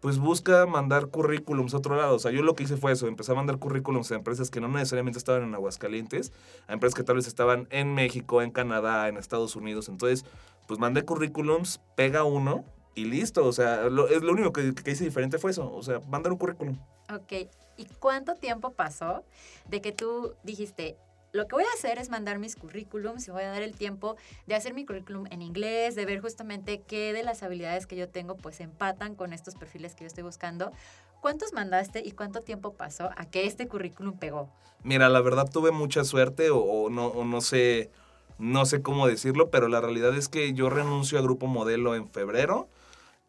pues 0.00 0.18
busca 0.18 0.66
mandar 0.66 1.08
currículums 1.08 1.74
a 1.74 1.78
otro 1.78 1.96
lado. 1.96 2.16
O 2.16 2.18
sea, 2.18 2.30
yo 2.30 2.42
lo 2.42 2.54
que 2.54 2.64
hice 2.64 2.76
fue 2.76 2.92
eso, 2.92 3.08
empecé 3.08 3.32
a 3.32 3.34
mandar 3.34 3.58
currículums 3.58 4.12
a 4.12 4.16
empresas 4.16 4.50
que 4.50 4.60
no 4.60 4.68
necesariamente 4.68 5.18
estaban 5.18 5.42
en 5.42 5.54
Aguascalientes, 5.54 6.32
a 6.66 6.74
empresas 6.74 6.94
que 6.94 7.02
tal 7.02 7.16
vez 7.16 7.26
estaban 7.26 7.66
en 7.70 7.94
México, 7.94 8.42
en 8.42 8.50
Canadá, 8.50 9.08
en 9.08 9.16
Estados 9.16 9.56
Unidos. 9.56 9.88
Entonces, 9.88 10.24
pues 10.66 10.78
mandé 10.78 11.02
currículums, 11.04 11.80
pega 11.96 12.24
uno 12.24 12.64
y 12.98 13.04
listo. 13.04 13.46
O 13.46 13.52
sea, 13.52 13.84
lo, 13.84 14.08
es 14.08 14.22
lo 14.22 14.32
único 14.32 14.52
que, 14.52 14.74
que 14.74 14.90
hice 14.90 15.04
diferente 15.04 15.38
fue 15.38 15.50
eso. 15.50 15.72
O 15.72 15.82
sea, 15.82 16.00
mandar 16.08 16.32
un 16.32 16.38
currículum. 16.38 16.78
Ok, 17.14 17.48
¿y 17.76 17.86
cuánto 17.98 18.34
tiempo 18.34 18.72
pasó 18.72 19.24
de 19.68 19.80
que 19.80 19.92
tú 19.92 20.34
dijiste, 20.42 20.96
lo 21.32 21.46
que 21.46 21.56
voy 21.56 21.64
a 21.64 21.74
hacer 21.76 21.98
es 21.98 22.08
mandar 22.10 22.38
mis 22.38 22.56
currículums 22.56 23.28
y 23.28 23.30
voy 23.30 23.42
a 23.42 23.50
dar 23.50 23.62
el 23.62 23.74
tiempo 23.74 24.16
de 24.46 24.54
hacer 24.54 24.74
mi 24.74 24.86
currículum 24.86 25.26
en 25.30 25.42
inglés, 25.42 25.94
de 25.94 26.06
ver 26.06 26.20
justamente 26.20 26.82
qué 26.86 27.12
de 27.12 27.22
las 27.22 27.42
habilidades 27.42 27.86
que 27.86 27.96
yo 27.96 28.08
tengo 28.08 28.36
pues 28.36 28.60
empatan 28.60 29.14
con 29.14 29.32
estos 29.32 29.54
perfiles 29.54 29.94
que 29.94 30.04
yo 30.04 30.06
estoy 30.08 30.24
buscando? 30.24 30.72
¿Cuántos 31.20 31.52
mandaste 31.52 32.02
y 32.04 32.12
cuánto 32.12 32.42
tiempo 32.42 32.74
pasó 32.74 33.10
a 33.16 33.24
que 33.26 33.46
este 33.46 33.68
currículum 33.68 34.18
pegó? 34.18 34.48
Mira, 34.84 35.08
la 35.08 35.20
verdad 35.20 35.50
tuve 35.50 35.70
mucha 35.70 36.04
suerte 36.04 36.50
o, 36.50 36.60
o 36.60 36.90
no, 36.90 37.06
o 37.08 37.24
no 37.24 37.40
sé, 37.40 37.90
no 38.38 38.64
sé 38.66 38.82
cómo 38.82 39.06
decirlo, 39.06 39.50
pero 39.50 39.68
la 39.68 39.80
realidad 39.80 40.16
es 40.16 40.28
que 40.28 40.52
yo 40.54 40.70
renuncio 40.70 41.18
a 41.18 41.22
Grupo 41.22 41.46
Modelo 41.46 41.94
en 41.94 42.08
febrero 42.08 42.68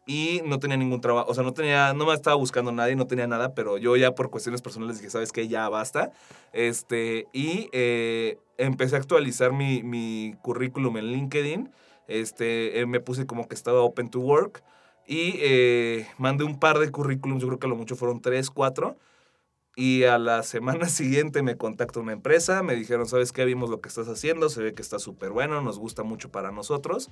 y 0.06 0.42
no 0.44 0.58
tenía 0.58 0.76
ningún 0.76 1.00
trabajo, 1.00 1.30
o 1.30 1.34
sea, 1.34 1.44
no 1.44 1.52
tenía, 1.52 1.92
no 1.92 2.06
me 2.06 2.14
estaba 2.14 2.36
buscando 2.36 2.72
nadie, 2.72 2.96
no 2.96 3.06
tenía 3.06 3.26
nada, 3.26 3.54
pero 3.54 3.78
yo 3.78 3.96
ya 3.96 4.14
por 4.14 4.30
cuestiones 4.30 4.62
personales 4.62 4.98
dije, 4.98 5.10
sabes 5.10 5.32
qué, 5.32 5.48
ya 5.48 5.68
basta, 5.68 6.12
este, 6.52 7.26
y 7.32 7.68
eh, 7.72 8.38
empecé 8.56 8.96
a 8.96 8.98
actualizar 8.98 9.52
mi, 9.52 9.82
mi 9.82 10.34
currículum 10.42 10.96
en 10.96 11.06
LinkedIn, 11.06 11.70
este, 12.08 12.80
eh, 12.80 12.86
me 12.86 13.00
puse 13.00 13.26
como 13.26 13.46
que 13.46 13.54
estaba 13.54 13.82
open 13.82 14.08
to 14.08 14.20
work 14.20 14.64
y 15.06 15.34
eh, 15.38 16.06
mandé 16.18 16.44
un 16.44 16.58
par 16.58 16.78
de 16.78 16.90
currículums, 16.90 17.42
yo 17.42 17.48
creo 17.48 17.58
que 17.58 17.66
a 17.66 17.70
lo 17.70 17.76
mucho 17.76 17.96
fueron 17.96 18.20
tres, 18.20 18.50
cuatro, 18.50 18.96
y 19.80 20.04
a 20.04 20.18
la 20.18 20.42
semana 20.42 20.88
siguiente 20.90 21.42
me 21.42 21.56
contacta 21.56 22.00
una 22.00 22.12
empresa, 22.12 22.62
me 22.62 22.74
dijeron, 22.76 23.06
¿sabes 23.08 23.32
qué? 23.32 23.44
Vimos 23.46 23.70
lo 23.70 23.80
que 23.80 23.88
estás 23.88 24.08
haciendo, 24.08 24.50
se 24.50 24.62
ve 24.62 24.74
que 24.74 24.82
está 24.82 24.98
súper 24.98 25.30
bueno, 25.30 25.62
nos 25.62 25.78
gusta 25.78 26.02
mucho 26.02 26.28
para 26.30 26.52
nosotros. 26.52 27.08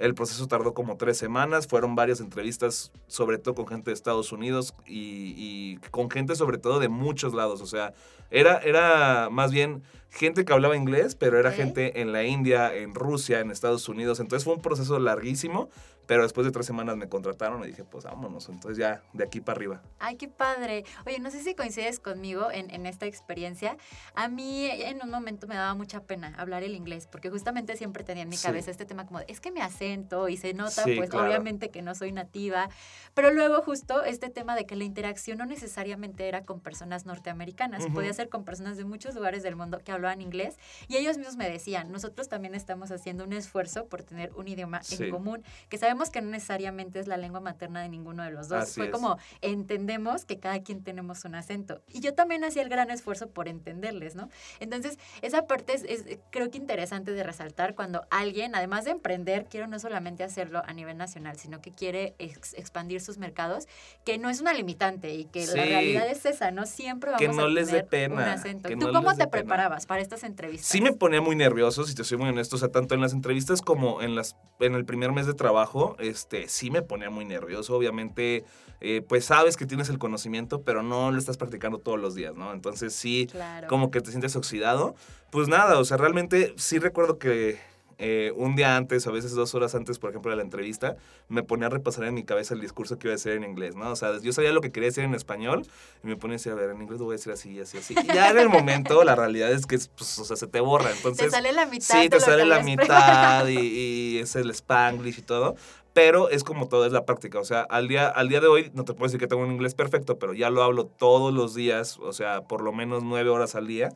El 0.00 0.14
proceso 0.14 0.46
tardó 0.46 0.74
como 0.74 0.96
tres 0.96 1.16
semanas, 1.18 1.66
fueron 1.66 1.94
varias 1.96 2.20
entrevistas, 2.20 2.92
sobre 3.08 3.38
todo 3.38 3.54
con 3.54 3.66
gente 3.66 3.90
de 3.90 3.94
Estados 3.94 4.32
Unidos 4.32 4.74
y, 4.86 5.34
y 5.36 5.76
con 5.90 6.10
gente 6.10 6.34
sobre 6.36 6.58
todo 6.58 6.78
de 6.80 6.88
muchos 6.88 7.34
lados. 7.34 7.60
O 7.62 7.66
sea, 7.66 7.94
era, 8.30 8.58
era 8.58 9.28
más 9.30 9.50
bien 9.52 9.82
gente 10.10 10.44
que 10.44 10.52
hablaba 10.52 10.76
inglés, 10.76 11.14
pero 11.14 11.38
era 11.38 11.50
Ok. 11.50 11.56
gente 11.56 12.00
en 12.00 12.12
la 12.12 12.24
India, 12.24 12.74
en 12.74 12.94
Rusia, 12.94 13.40
en 13.40 13.50
Estados 13.50 13.88
Unidos. 13.88 14.20
Entonces 14.20 14.44
fue 14.44 14.54
un 14.54 14.62
proceso 14.62 14.98
larguísimo, 15.00 15.68
pero 16.08 16.22
después 16.22 16.46
de 16.46 16.50
tres 16.52 16.64
semanas 16.64 16.96
me 16.96 17.06
contrataron 17.06 17.62
y 17.64 17.66
dije, 17.66 17.84
pues 17.84 18.04
vámonos, 18.04 18.48
entonces 18.48 18.78
ya 18.78 19.02
de 19.12 19.24
aquí 19.24 19.42
para 19.42 19.58
arriba. 19.58 19.82
Ay, 19.98 20.16
qué 20.16 20.26
padre. 20.26 20.84
Oye, 21.06 21.18
no 21.20 21.30
sé 21.30 21.42
si 21.42 21.54
coincides 21.54 22.00
conmigo 22.00 22.50
en, 22.50 22.70
en 22.74 22.86
esta 22.86 23.04
experiencia. 23.04 23.76
A 24.14 24.26
mí 24.28 24.64
en 24.70 25.02
un 25.02 25.10
momento 25.10 25.46
me 25.46 25.54
daba 25.54 25.74
mucha 25.74 26.00
pena 26.04 26.34
hablar 26.38 26.62
el 26.62 26.74
inglés, 26.74 27.06
porque 27.06 27.28
justamente 27.28 27.76
siempre 27.76 28.04
tenía 28.04 28.22
en 28.22 28.30
mi 28.30 28.38
Sí. 28.38 28.46
cabeza 28.46 28.70
este 28.70 28.86
tema 28.86 29.04
como, 29.04 29.18
de, 29.18 29.26
es 29.28 29.40
que 29.40 29.52
mi 29.52 29.60
acento 29.60 30.30
y 30.30 30.38
se 30.38 30.54
nota, 30.54 30.82
Sí, 30.84 30.94
pues 30.96 31.10
claro. 31.10 31.26
obviamente 31.28 31.68
que 31.70 31.82
no 31.82 31.94
soy 31.94 32.10
nativa, 32.10 32.70
pero 33.12 33.30
luego 33.30 33.60
justo 33.60 34.02
este 34.02 34.30
tema 34.30 34.56
de 34.56 34.64
que 34.64 34.76
la 34.76 34.84
interacción 34.84 35.36
no 35.36 35.44
necesariamente 35.44 36.26
era 36.26 36.42
con 36.46 36.60
personas 36.60 37.04
norteamericanas, 37.04 37.84
Ujú. 37.84 37.92
podía 37.92 38.14
ser 38.14 38.30
con 38.30 38.44
personas 38.46 38.78
de 38.78 38.84
muchos 38.86 39.14
lugares 39.14 39.42
del 39.42 39.56
mundo 39.56 39.78
que 39.84 39.92
hablaban 39.92 40.22
inglés 40.22 40.56
y 40.88 40.96
ellos 40.96 41.18
mismos 41.18 41.36
me 41.36 41.50
decían, 41.50 41.92
nosotros 41.92 42.28
también 42.30 42.54
estamos 42.54 42.90
haciendo 42.92 43.24
un 43.24 43.34
esfuerzo 43.34 43.84
por 43.88 44.02
tener 44.04 44.32
un 44.36 44.48
idioma 44.48 44.82
Sí. 44.82 45.04
en 45.04 45.10
común, 45.10 45.42
que 45.68 45.76
sabemos 45.76 45.97
que 46.10 46.20
no 46.22 46.30
necesariamente 46.30 47.00
es 47.00 47.06
la 47.08 47.16
lengua 47.16 47.40
materna 47.40 47.82
de 47.82 47.88
ninguno 47.88 48.22
de 48.22 48.30
los 48.30 48.48
dos. 48.48 48.62
Así 48.62 48.74
Fue 48.76 48.86
es. 48.86 48.90
como 48.92 49.18
entendemos 49.42 50.24
que 50.24 50.38
cada 50.38 50.62
quien 50.62 50.82
tenemos 50.84 51.24
un 51.24 51.34
acento. 51.34 51.82
Y 51.88 52.00
yo 52.00 52.14
también 52.14 52.44
hacía 52.44 52.62
el 52.62 52.68
gran 52.68 52.90
esfuerzo 52.90 53.28
por 53.28 53.48
entenderles, 53.48 54.14
¿no? 54.14 54.28
Entonces, 54.60 54.98
esa 55.22 55.46
parte 55.46 55.74
es, 55.74 55.82
es, 55.84 56.18
creo 56.30 56.50
que 56.50 56.58
interesante 56.58 57.12
de 57.12 57.22
resaltar 57.24 57.74
cuando 57.74 58.06
alguien, 58.10 58.54
además 58.54 58.84
de 58.84 58.92
emprender, 58.92 59.46
quiere 59.46 59.66
no 59.66 59.78
solamente 59.78 60.22
hacerlo 60.24 60.62
a 60.64 60.72
nivel 60.72 60.96
nacional, 60.96 61.36
sino 61.38 61.60
que 61.60 61.72
quiere 61.72 62.14
ex- 62.18 62.54
expandir 62.54 63.00
sus 63.00 63.18
mercados, 63.18 63.66
que 64.04 64.18
no 64.18 64.30
es 64.30 64.40
una 64.40 64.52
limitante 64.52 65.14
y 65.14 65.24
que 65.24 65.40
la 65.46 65.52
Sí. 65.52 65.58
realidad 65.58 66.08
es 66.08 66.24
esa, 66.26 66.50
¿no? 66.50 66.66
Siempre 66.66 67.10
vamos 67.10 67.20
Que 67.20 67.28
no 67.32 67.44
a 67.44 67.48
les 67.48 67.66
tener 67.68 67.82
un 67.84 67.88
pena, 67.90 68.32
acento. 68.32 68.68
que 68.68 68.76
¿Tú 68.76 68.86
no 68.86 68.92
cómo 68.92 69.14
te 69.16 69.26
preparabas 69.26 69.86
para 69.86 70.00
estas 70.02 70.22
entrevistas? 70.24 70.68
Sí 70.68 70.80
me 70.80 70.92
ponía 70.92 71.20
muy 71.20 71.34
nervioso, 71.36 71.84
si 71.84 71.94
te 71.94 72.04
soy 72.04 72.18
muy 72.18 72.28
honesto, 72.28 72.56
o 72.56 72.58
sea, 72.58 72.68
tanto 72.68 72.94
en 72.94 73.00
las 73.00 73.12
entrevistas 73.12 73.62
como 73.62 74.02
en 74.02 74.14
las 74.14 74.36
en 74.60 74.74
el 74.74 74.84
primer 74.84 75.12
mes 75.12 75.26
de 75.26 75.34
trabajo, 75.34 75.87
este, 75.98 76.48
sí 76.48 76.70
me 76.70 76.82
ponía 76.82 77.10
muy 77.10 77.24
nervioso. 77.24 77.74
Obviamente, 77.76 78.44
eh, 78.80 79.02
pues 79.08 79.24
sabes 79.24 79.56
que 79.56 79.66
tienes 79.66 79.88
el 79.88 79.98
conocimiento, 79.98 80.62
pero 80.62 80.82
no 80.82 81.10
lo 81.10 81.18
estás 81.18 81.36
practicando 81.36 81.78
todos 81.78 81.98
los 81.98 82.14
días, 82.14 82.34
¿no? 82.34 82.52
Entonces 82.52 82.94
sí, 82.94 83.26
Claro. 83.30 83.68
como 83.68 83.90
que 83.90 84.00
te 84.00 84.10
sientes 84.10 84.36
oxidado. 84.36 84.94
Pues 85.30 85.48
nada, 85.48 85.78
o 85.78 85.84
sea, 85.84 85.96
realmente 85.96 86.54
sí 86.56 86.78
recuerdo 86.78 87.18
que 87.18 87.58
eh, 88.00 88.32
un 88.36 88.54
día 88.54 88.76
antes, 88.76 89.08
a 89.08 89.10
veces 89.10 89.32
dos 89.32 89.56
horas 89.56 89.74
antes, 89.74 89.98
por 89.98 90.10
ejemplo, 90.10 90.30
de 90.30 90.36
la 90.36 90.44
entrevista, 90.44 90.96
me 91.28 91.42
ponía 91.42 91.66
a 91.66 91.70
repasar 91.70 92.04
en 92.04 92.14
mi 92.14 92.22
cabeza 92.22 92.54
el 92.54 92.60
discurso 92.60 92.96
que 92.96 93.08
iba 93.08 93.12
a 93.14 93.16
decir 93.16 93.32
en 93.32 93.42
inglés, 93.42 93.74
¿no? 93.74 93.90
O 93.90 93.96
sea, 93.96 94.20
yo 94.20 94.32
sabía 94.32 94.52
lo 94.52 94.60
que 94.60 94.70
quería 94.70 94.90
decir 94.90 95.02
en 95.02 95.14
español 95.16 95.66
y 96.04 96.06
me 96.06 96.14
ponía 96.16 96.34
a 96.34 96.38
decir, 96.38 96.52
a 96.52 96.54
ver, 96.54 96.70
en 96.70 96.80
inglés 96.80 97.00
lo 97.00 97.06
voy 97.06 97.14
a 97.14 97.16
decir 97.16 97.32
así, 97.32 97.58
así, 97.58 97.78
así. 97.78 97.96
Y 98.00 98.06
ya 98.14 98.30
en 98.30 98.38
el 98.38 98.48
momento, 98.48 99.02
la 99.02 99.16
realidad 99.16 99.50
es 99.50 99.66
que, 99.66 99.78
pues, 99.96 100.16
o 100.20 100.24
sea, 100.24 100.36
se 100.36 100.46
te 100.46 100.60
borra. 100.60 100.92
Entonces, 100.92 101.24
te 101.26 101.30
sale 101.32 101.52
la 101.52 101.66
mitad. 101.66 102.00
Sí, 102.00 102.08
te 102.08 102.20
sale 102.20 102.44
la 102.46 102.62
mitad 102.62 103.48
y, 103.48 103.58
y 103.58 104.18
es 104.18 104.36
el 104.36 104.48
spanglish 104.50 105.18
y 105.18 105.22
todo. 105.22 105.56
Pero 105.98 106.30
es 106.30 106.44
como 106.44 106.68
todo, 106.68 106.86
es 106.86 106.92
la 106.92 107.04
práctica. 107.04 107.40
O 107.40 107.44
sea, 107.44 107.62
al 107.62 107.88
día, 107.88 108.06
al 108.08 108.28
día 108.28 108.40
de 108.40 108.46
hoy 108.46 108.70
no 108.72 108.84
te 108.84 108.92
puedo 108.92 109.06
decir 109.06 109.18
que 109.18 109.26
tengo 109.26 109.42
un 109.42 109.50
inglés 109.50 109.74
perfecto, 109.74 110.16
pero 110.16 110.32
ya 110.32 110.48
lo 110.48 110.62
hablo 110.62 110.86
todos 110.86 111.34
los 111.34 111.56
días, 111.56 111.98
o 111.98 112.12
sea, 112.12 112.42
por 112.42 112.62
lo 112.62 112.72
menos 112.72 113.02
nueve 113.02 113.30
horas 113.30 113.56
al 113.56 113.66
día. 113.66 113.88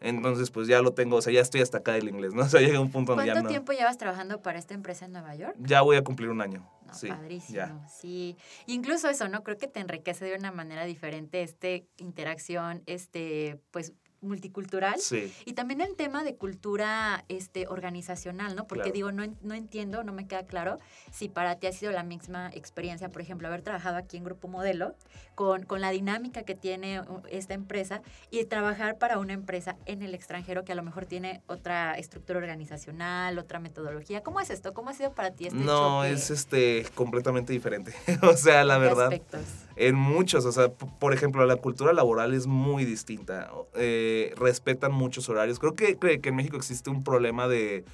Entonces, 0.00 0.50
pues 0.50 0.66
ya 0.66 0.80
lo 0.80 0.94
tengo, 0.94 1.16
o 1.16 1.20
sea, 1.22 1.30
ya 1.30 1.42
estoy 1.42 1.60
hasta 1.60 1.78
acá 1.78 1.92
del 1.92 2.08
inglés, 2.08 2.32
¿no? 2.32 2.42
O 2.44 2.48
sea, 2.48 2.62
llega 2.62 2.80
un 2.80 2.90
punto 2.90 3.12
donde 3.12 3.26
ya 3.26 3.32
¿Cuánto 3.34 3.48
no. 3.48 3.50
tiempo 3.50 3.72
llevas 3.72 3.98
trabajando 3.98 4.40
para 4.40 4.58
esta 4.58 4.72
empresa 4.72 5.04
en 5.04 5.12
Nueva 5.12 5.34
York? 5.34 5.54
Ya 5.58 5.82
voy 5.82 5.98
a 5.98 6.02
cumplir 6.02 6.30
un 6.30 6.40
año. 6.40 6.66
No, 6.86 6.94
sí, 6.94 7.08
padrísimo, 7.08 7.56
ya. 7.56 7.86
sí. 7.88 8.38
Incluso 8.66 9.10
eso, 9.10 9.28
¿no? 9.28 9.42
Creo 9.42 9.58
que 9.58 9.68
te 9.68 9.80
enriquece 9.80 10.24
de 10.24 10.36
una 10.36 10.52
manera 10.52 10.86
diferente 10.86 11.42
este 11.42 11.86
interacción, 11.98 12.82
este, 12.86 13.60
pues, 13.70 13.92
multicultural. 14.20 14.98
Sí. 15.00 15.32
Y 15.44 15.54
también 15.54 15.80
el 15.80 15.94
tema 15.96 16.24
de 16.24 16.36
cultura 16.36 17.24
este, 17.28 17.66
organizacional, 17.68 18.54
¿no? 18.56 18.66
Porque 18.66 18.90
Claro. 18.90 18.94
digo, 18.94 19.12
no, 19.12 19.24
no 19.42 19.54
entiendo, 19.54 20.04
no 20.04 20.12
me 20.12 20.26
queda 20.26 20.44
claro 20.46 20.78
si 21.10 21.28
para 21.28 21.56
ti 21.58 21.66
ha 21.66 21.72
sido 21.72 21.92
la 21.92 22.02
misma 22.02 22.50
experiencia, 22.52 23.10
por 23.10 23.22
ejemplo, 23.22 23.48
haber 23.48 23.62
trabajado 23.62 23.96
aquí 23.96 24.16
en 24.16 24.24
Grupo 24.24 24.48
Modelo, 24.48 24.94
con, 25.34 25.64
con 25.64 25.80
la 25.80 25.90
dinámica 25.90 26.42
que 26.42 26.54
tiene 26.54 27.00
uh, 27.00 27.22
esta 27.30 27.54
empresa 27.54 28.02
y 28.30 28.44
trabajar 28.44 28.98
para 28.98 29.18
una 29.18 29.32
empresa 29.32 29.76
en 29.86 30.02
el 30.02 30.14
extranjero 30.14 30.64
que 30.64 30.72
a 30.72 30.74
lo 30.74 30.82
mejor 30.82 31.06
tiene 31.06 31.42
otra 31.46 31.94
estructura 31.98 32.38
organizacional, 32.38 33.38
otra 33.38 33.58
metodología. 33.58 34.22
¿Cómo 34.22 34.40
es 34.40 34.50
esto? 34.50 34.74
¿Cómo 34.74 34.90
ha 34.90 34.94
sido 34.94 35.14
para 35.14 35.30
ti 35.30 35.46
este 35.46 35.58
No, 35.58 36.02
choque? 36.02 36.12
es 36.12 36.30
este 36.30 36.86
completamente 36.94 37.52
diferente. 37.52 37.94
o 38.22 38.36
sea, 38.36 38.64
la 38.64 38.76
¿En 38.76 38.80
qué 38.82 38.88
verdad. 38.88 39.04
aspectos? 39.04 39.40
En 39.80 39.94
muchos, 39.94 40.44
o 40.44 40.52
sea, 40.52 40.70
por 40.70 41.14
ejemplo, 41.14 41.46
la 41.46 41.56
cultura 41.56 41.94
laboral 41.94 42.34
es 42.34 42.46
muy 42.46 42.84
distinta. 42.84 43.50
Eh, 43.74 44.34
respetan 44.36 44.92
muchos 44.92 45.30
horarios. 45.30 45.58
Creo 45.58 45.74
que, 45.74 45.96
que, 45.96 46.28
en 46.28 46.36
México 46.36 46.58
existe 46.58 46.90
un 46.90 47.02
problema 47.02 47.48
de, 47.48 47.86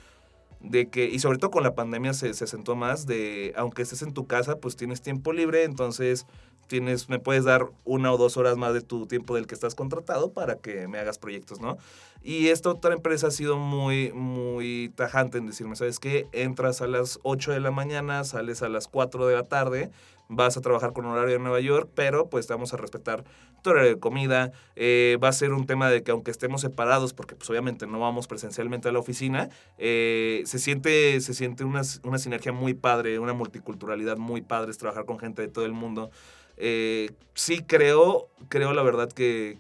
de 0.59 0.88
que, 0.88 1.05
y 1.05 1.21
sobre 1.21 1.38
todo 1.38 1.52
con 1.52 1.62
la 1.62 1.76
pandemia 1.76 2.12
se, 2.12 2.35
se 2.35 2.43
acentuó 2.43 2.75
más, 2.75 3.07
de 3.07 3.52
aunque 3.57 3.83
estés 3.83 4.02
en 4.02 4.14
tu 4.14 4.26
casa, 4.26 4.57
pues 4.57 4.75
tienes 4.75 5.00
tiempo 5.00 5.33
libre, 5.33 5.62
entonces 5.62 6.26
tienes, 6.66 7.09
me 7.09 7.21
puedes 7.21 7.45
dar 7.45 7.69
una 7.85 8.12
o 8.12 8.19
dos 8.19 8.37
horas 8.37 8.57
más 8.57 8.75
de 8.75 8.81
tu 8.81 9.07
tiempo 9.07 9.37
del 9.37 9.47
que 9.47 9.55
estás 9.55 9.76
contratado 9.76 10.33
para 10.33 10.57
que 10.57 10.88
me 10.88 10.99
hagas 10.99 11.19
proyectos, 11.19 11.61
¿no? 11.61 11.78
Y 12.23 12.49
esta 12.49 12.71
otra 12.71 12.95
empresa 12.95 13.28
ha 13.28 13.31
sido 13.31 13.57
muy, 13.57 14.12
muy 14.12 14.93
tajante 14.97 15.38
en 15.38 15.47
decirme, 15.47 15.76
¿sabes 15.76 16.00
qué? 16.00 16.26
Entras 16.33 16.83
a 16.83 16.88
las 16.88 17.21
8 17.23 17.52
de 17.52 17.61
la 17.61 17.71
mañana, 17.71 18.25
sales 18.25 18.62
a 18.62 18.69
las 18.69 18.88
4 18.88 19.26
de 19.28 19.35
la 19.37 19.45
tarde, 19.45 19.90
vas 20.28 20.56
a 20.56 20.61
trabajar 20.61 20.92
con 20.92 21.06
horario 21.06 21.37
en 21.37 21.42
Nueva 21.42 21.61
York, 21.61 21.90
pero 21.95 22.28
pues 22.28 22.47
vamos 22.49 22.73
a 22.75 22.76
respetar 22.76 23.25
tu 23.62 23.71
horario 23.71 23.90
de 23.90 24.00
comida. 24.00 24.52
eh, 24.76 25.18
va 25.23 25.28
a 25.28 25.33
ser 25.33 25.52
un 25.52 25.66
tema 25.66 25.90
de 25.90 26.02
que 26.02 26.11
aunque 26.11 26.30
estemos 26.30 26.61
separados, 26.61 27.12
porque 27.12 27.35
pues 27.37 27.49
obviamente 27.50 27.87
no 27.87 28.00
vamos 28.00 28.26
presencialmente 28.26 28.88
a 28.88 28.92
la 28.92 28.99
oficina, 28.99 29.49
eh, 29.78 30.42
se 30.47 30.59
siente, 30.59 31.21
se 31.21 31.35
siente 31.35 31.64
una, 31.64 31.83
una 32.04 32.18
sinergia 32.18 32.52
muy 32.52 32.75
padre, 32.75 33.18
una 33.18 33.33
multiculturalidad 33.33 34.16
muy 34.16 34.42
padre, 34.42 34.71
es 34.71 34.78
trabajar 34.78 35.04
con 35.04 35.18
gente 35.18 35.42
de 35.42 35.49
todo 35.49 35.64
el 35.64 35.73
mundo. 35.73 36.11
Eh, 36.56 37.11
sí 37.35 37.62
creo, 37.66 38.28
creo 38.49 38.73
la 38.73 38.83
verdad 38.83 39.11
que 39.12 39.59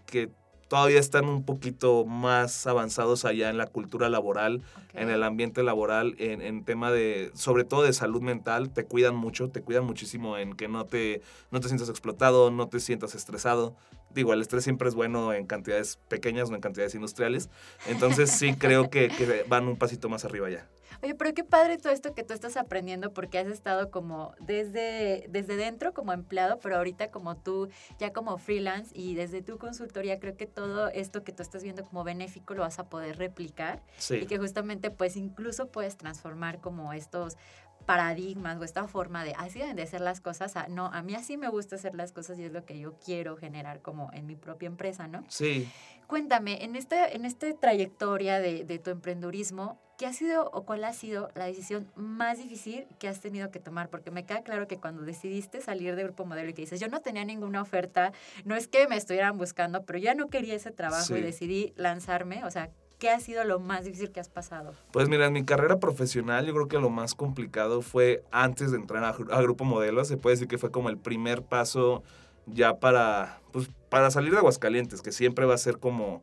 todavía 0.68 1.00
están 1.00 1.26
un 1.26 1.44
poquito 1.44 2.04
más 2.04 2.66
avanzados 2.66 3.24
allá 3.24 3.50
en 3.50 3.58
la 3.58 3.66
cultura 3.66 4.08
laboral, 4.08 4.62
en 4.94 5.10
el 5.10 5.22
ambiente 5.22 5.62
laboral, 5.62 6.14
en, 6.18 6.42
en 6.42 6.64
tema 6.64 6.90
de, 6.90 7.30
sobre 7.34 7.64
todo 7.64 7.82
de 7.82 7.92
salud 7.92 8.22
mental, 8.22 8.70
te 8.70 8.84
cuidan 8.84 9.16
mucho, 9.16 9.48
te 9.48 9.62
cuidan 9.62 9.84
muchísimo 9.84 10.38
en 10.38 10.54
que 10.54 10.68
no 10.68 10.86
te, 10.86 11.22
no 11.50 11.60
te 11.60 11.68
sientas 11.68 11.88
explotado, 11.88 12.50
no 12.50 12.68
te 12.68 12.80
sientas 12.80 13.14
estresado. 13.14 13.76
Digo, 14.14 14.32
el 14.32 14.40
estrés 14.40 14.64
siempre 14.64 14.88
es 14.88 14.94
bueno 14.94 15.32
en 15.32 15.46
cantidades 15.46 15.98
pequeñas, 16.08 16.48
no 16.48 16.56
en 16.56 16.62
cantidades 16.62 16.94
industriales. 16.94 17.50
Entonces 17.86 18.30
sí 18.30 18.54
creo 18.54 18.88
que, 18.88 19.08
que 19.08 19.44
van 19.48 19.68
un 19.68 19.76
pasito 19.76 20.08
más 20.08 20.24
arriba 20.24 20.48
ya. 20.48 20.66
Oye, 21.02 21.14
pero 21.14 21.34
qué 21.34 21.44
padre 21.44 21.76
todo 21.78 21.92
esto 21.92 22.14
que 22.14 22.22
tú 22.24 22.32
estás 22.34 22.56
aprendiendo 22.56 23.12
porque 23.12 23.38
has 23.38 23.46
estado 23.48 23.90
como 23.90 24.32
desde, 24.40 25.26
desde 25.28 25.56
dentro 25.56 25.92
como 25.94 26.12
empleado, 26.12 26.58
pero 26.58 26.76
ahorita 26.76 27.10
como 27.10 27.36
tú 27.36 27.68
ya 27.98 28.12
como 28.12 28.38
freelance 28.38 28.90
y 28.94 29.14
desde 29.14 29.42
tu 29.42 29.58
consultoría 29.58 30.18
creo 30.18 30.36
que 30.36 30.46
todo 30.46 30.88
esto 30.88 31.22
que 31.24 31.32
tú 31.32 31.42
estás 31.42 31.62
viendo 31.62 31.84
como 31.84 32.04
benéfico 32.04 32.54
lo 32.54 32.62
vas 32.62 32.78
a 32.78 32.88
poder 32.88 33.18
replicar 33.18 33.82
Sí. 33.98 34.16
y 34.16 34.26
que 34.26 34.38
justamente 34.38 34.90
pues 34.90 35.16
incluso 35.16 35.68
puedes 35.68 35.96
transformar 35.96 36.60
como 36.60 36.92
estos 36.92 37.36
paradigmas 37.84 38.58
o 38.58 38.64
esta 38.64 38.88
forma 38.88 39.22
de 39.24 39.32
así 39.38 39.60
deben 39.60 39.76
de 39.76 39.86
ser 39.86 40.00
las 40.00 40.20
cosas, 40.20 40.56
a, 40.56 40.66
no, 40.68 40.86
a 40.86 41.02
mí 41.02 41.14
así 41.14 41.36
me 41.36 41.48
gusta 41.48 41.76
hacer 41.76 41.94
las 41.94 42.12
cosas 42.12 42.38
y 42.38 42.44
es 42.44 42.52
lo 42.52 42.64
que 42.64 42.78
yo 42.78 42.94
quiero 43.04 43.36
generar 43.36 43.80
como 43.80 44.10
en 44.12 44.26
mi 44.26 44.34
propia 44.34 44.66
empresa, 44.66 45.06
¿no? 45.06 45.22
Sí. 45.28 45.68
Cuéntame, 46.08 46.64
en 46.64 46.74
esta 46.76 47.06
en 47.08 47.24
este 47.24 47.54
trayectoria 47.54 48.40
de, 48.40 48.64
de 48.64 48.78
tu 48.78 48.90
emprendurismo, 48.90 49.78
¿qué 49.96 50.06
ha 50.06 50.12
sido 50.12 50.50
o 50.52 50.64
cuál 50.64 50.84
ha 50.84 50.92
sido 50.92 51.30
la 51.34 51.46
decisión 51.46 51.90
más 51.96 52.38
difícil 52.38 52.86
que 52.98 53.08
has 53.08 53.20
tenido 53.20 53.50
que 53.50 53.60
tomar? 53.60 53.88
Porque 53.88 54.10
me 54.10 54.24
queda 54.24 54.42
claro 54.42 54.68
que 54.68 54.78
cuando 54.78 55.02
decidiste 55.02 55.60
salir 55.60 55.96
de 55.96 56.04
Grupo 56.04 56.24
Modelo 56.24 56.50
y 56.50 56.54
que 56.54 56.62
dices, 56.62 56.80
yo 56.80 56.88
no 56.88 57.00
tenía 57.00 57.24
ninguna 57.24 57.62
oferta, 57.62 58.12
no 58.44 58.54
es 58.54 58.68
que 58.68 58.86
me 58.88 58.96
estuvieran 58.96 59.38
buscando, 59.38 59.84
pero 59.84 59.98
ya 59.98 60.14
no 60.14 60.28
quería 60.28 60.54
ese 60.54 60.70
trabajo 60.70 61.16
y 61.16 61.22
decidí 61.22 61.72
lanzarme, 61.76 62.44
o 62.44 62.50
sea, 62.50 62.70
¿qué 62.98 63.10
ha 63.10 63.20
sido 63.20 63.44
lo 63.44 63.58
más 63.58 63.84
difícil 63.84 64.10
que 64.10 64.20
has 64.20 64.28
pasado? 64.28 64.72
Pues 64.92 65.08
mira, 65.08 65.26
en 65.26 65.32
mi 65.32 65.44
carrera 65.44 65.78
profesional 65.78 66.46
yo 66.46 66.54
creo 66.54 66.68
que 66.68 66.78
lo 66.78 66.90
más 66.90 67.14
complicado 67.14 67.82
fue 67.82 68.22
antes 68.30 68.70
de 68.70 68.78
entrar 68.78 69.04
a, 69.04 69.08
a 69.08 69.42
Grupo 69.42 69.64
Modelo. 69.64 70.04
Se 70.04 70.16
puede 70.16 70.36
decir 70.36 70.48
que 70.48 70.58
fue 70.58 70.70
como 70.70 70.88
el 70.88 70.98
primer 70.98 71.42
paso 71.42 72.02
ya 72.46 72.78
para, 72.78 73.40
pues, 73.52 73.70
para 73.88 74.10
salir 74.10 74.32
de 74.32 74.38
Aguascalientes, 74.38 75.02
que 75.02 75.12
siempre 75.12 75.46
va 75.46 75.54
a 75.54 75.58
ser 75.58 75.78
como, 75.78 76.22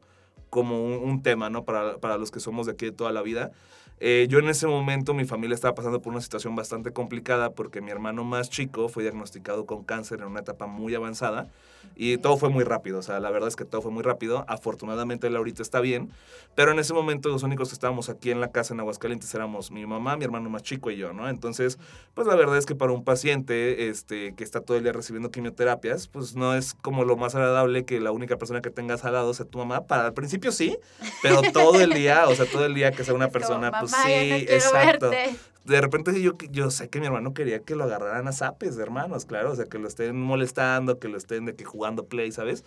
como 0.54 0.86
un, 0.86 0.94
un 0.94 1.24
tema, 1.24 1.50
¿no? 1.50 1.66
Para, 1.66 1.98
para 1.98 2.20
los 2.20 2.30
que 2.30 2.40
somos 2.40 2.68
de 2.68 2.74
aquí 2.74 2.86
de 2.86 2.92
toda 2.92 3.12
la 3.12 3.24
vida. 3.24 3.52
Eh, 4.00 4.28
yo 4.30 4.40
en 4.40 4.50
ese 4.50 4.68
momento 4.68 5.14
mi 5.14 5.26
familia 5.26 5.56
estaba 5.56 5.76
pasando 5.76 6.02
por 6.02 6.12
una 6.12 6.22
situación 6.22 6.56
bastante 6.56 6.92
complicada 6.92 7.52
porque 7.52 7.82
mi 7.82 7.90
hermano 7.90 8.24
más 8.24 8.50
chico 8.50 8.90
fue 8.90 9.04
diagnosticado 9.04 9.66
con 9.66 9.84
cáncer 9.84 10.20
en 10.20 10.28
una 10.28 10.42
etapa 10.42 10.68
muy 10.68 10.94
avanzada 10.94 11.48
y 11.96 12.18
todo 12.18 12.38
fue 12.38 12.50
muy 12.50 12.64
rápido, 12.64 13.00
o 13.00 13.02
sea, 13.02 13.20
la 13.20 13.30
verdad 13.30 13.50
es 13.50 13.56
que 13.56 13.66
todo 13.66 13.82
fue 13.82 13.92
muy 13.92 14.04
rápido. 14.04 14.46
Afortunadamente 14.48 15.28
él 15.28 15.36
ahorita 15.36 15.62
está 15.62 15.80
bien, 15.80 16.12
pero 16.56 16.72
en 16.72 16.80
ese 16.80 16.94
momento 16.94 17.30
los 17.30 17.44
únicos 17.44 17.70
que 17.70 17.76
estábamos 17.76 18.10
aquí 18.10 18.32
en 18.32 18.42
la 18.42 18.52
casa 18.52 18.74
en 18.74 18.80
Aguascalientes 18.80 19.34
éramos 19.36 19.72
mi 19.72 19.86
mamá, 19.86 20.18
mi 20.18 20.26
hermano 20.26 20.50
más 20.50 20.64
chico 20.64 20.92
y 20.92 20.98
yo, 20.98 21.14
¿no? 21.14 21.30
Entonces, 21.30 21.78
pues 22.14 22.28
la 22.28 22.36
verdad 22.36 22.58
es 22.58 22.66
que 22.66 22.76
para 22.76 22.92
un 22.92 23.04
paciente 23.04 23.90
este, 23.90 24.34
que 24.36 24.44
está 24.44 24.62
todo 24.62 24.78
el 24.78 24.84
día 24.84 24.92
recibiendo 24.92 25.30
quimioterapias, 25.30 26.08
pues 26.08 26.36
no 26.36 26.56
es 26.56 26.74
como 26.74 27.06
lo 27.06 27.16
más 27.16 27.36
agradable 27.36 27.86
que 27.86 28.00
la 28.00 28.12
única 28.12 28.38
persona 28.38 28.62
que 28.62 28.70
tengas 28.70 29.06
al 29.06 29.14
lado 29.14 29.34
sea 29.34 29.46
tu 29.46 29.60
mamá. 29.60 29.86
Para 29.86 30.06
al 30.08 30.14
principio 30.14 30.43
sí, 30.52 30.78
pero 31.22 31.42
todo 31.54 31.80
el 31.82 31.92
día, 31.92 32.28
o 32.28 32.36
sea, 32.36 32.46
todo 32.46 32.66
el 32.66 32.74
día 32.74 32.92
que 32.92 33.04
sea 33.04 33.14
una 33.14 33.26
Es 33.26 33.32
como, 33.32 33.40
persona 33.40 33.72
mamá, 33.72 33.80
pues 33.80 33.92
no 33.92 33.98
sí, 34.00 34.04
quiero 34.10 34.54
exacto. 34.54 35.10
verte. 35.10 35.36
De 35.64 35.80
repente 35.80 36.22
yo, 36.22 36.34
yo 36.52 36.70
sé 36.72 36.90
que 36.90 37.00
mi 37.00 37.06
hermano 37.06 37.34
quería 37.34 37.60
que 37.60 37.76
lo 37.76 37.86
agarraran 37.86 38.28
a 38.28 38.34
zapes 38.34 38.78
hermanos, 38.78 39.26
claro, 39.26 39.52
o 39.52 39.56
sea, 39.56 39.66
que 39.66 39.80
lo 39.80 39.88
estén 39.88 40.20
molestando, 40.20 41.00
que 41.00 41.08
lo 41.08 41.18
estén 41.18 41.46
de 41.46 41.56
que 41.56 41.64
jugando 41.64 42.06
play, 42.06 42.32
¿sabes? 42.34 42.66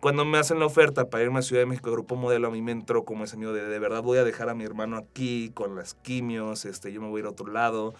Cuando 0.00 0.24
me 0.24 0.38
hacen 0.38 0.58
la 0.58 0.66
oferta 0.66 1.10
para 1.10 1.24
irme 1.24 1.40
a 1.40 1.42
Ciudad 1.42 1.62
de 1.62 1.66
México, 1.66 1.90
Grupo 1.90 2.16
Modelo, 2.16 2.48
a 2.48 2.50
mí 2.50 2.62
me 2.62 2.72
entró 2.72 3.04
como 3.04 3.24
ese 3.24 3.36
miedo 3.36 3.52
de, 3.52 3.64
de 3.64 3.78
verdad 3.78 4.02
voy 4.02 4.18
a 4.18 4.24
dejar 4.24 4.48
a 4.48 4.54
mi 4.54 4.64
hermano 4.64 4.96
aquí 4.96 5.50
con 5.54 5.76
las 5.76 5.94
quimios, 5.94 6.64
este, 6.64 6.92
yo 6.92 7.00
me 7.02 7.08
voy 7.08 7.18
a 7.18 7.22
ir 7.22 7.26
a 7.26 7.30
otro 7.30 7.48
lado. 7.48 7.94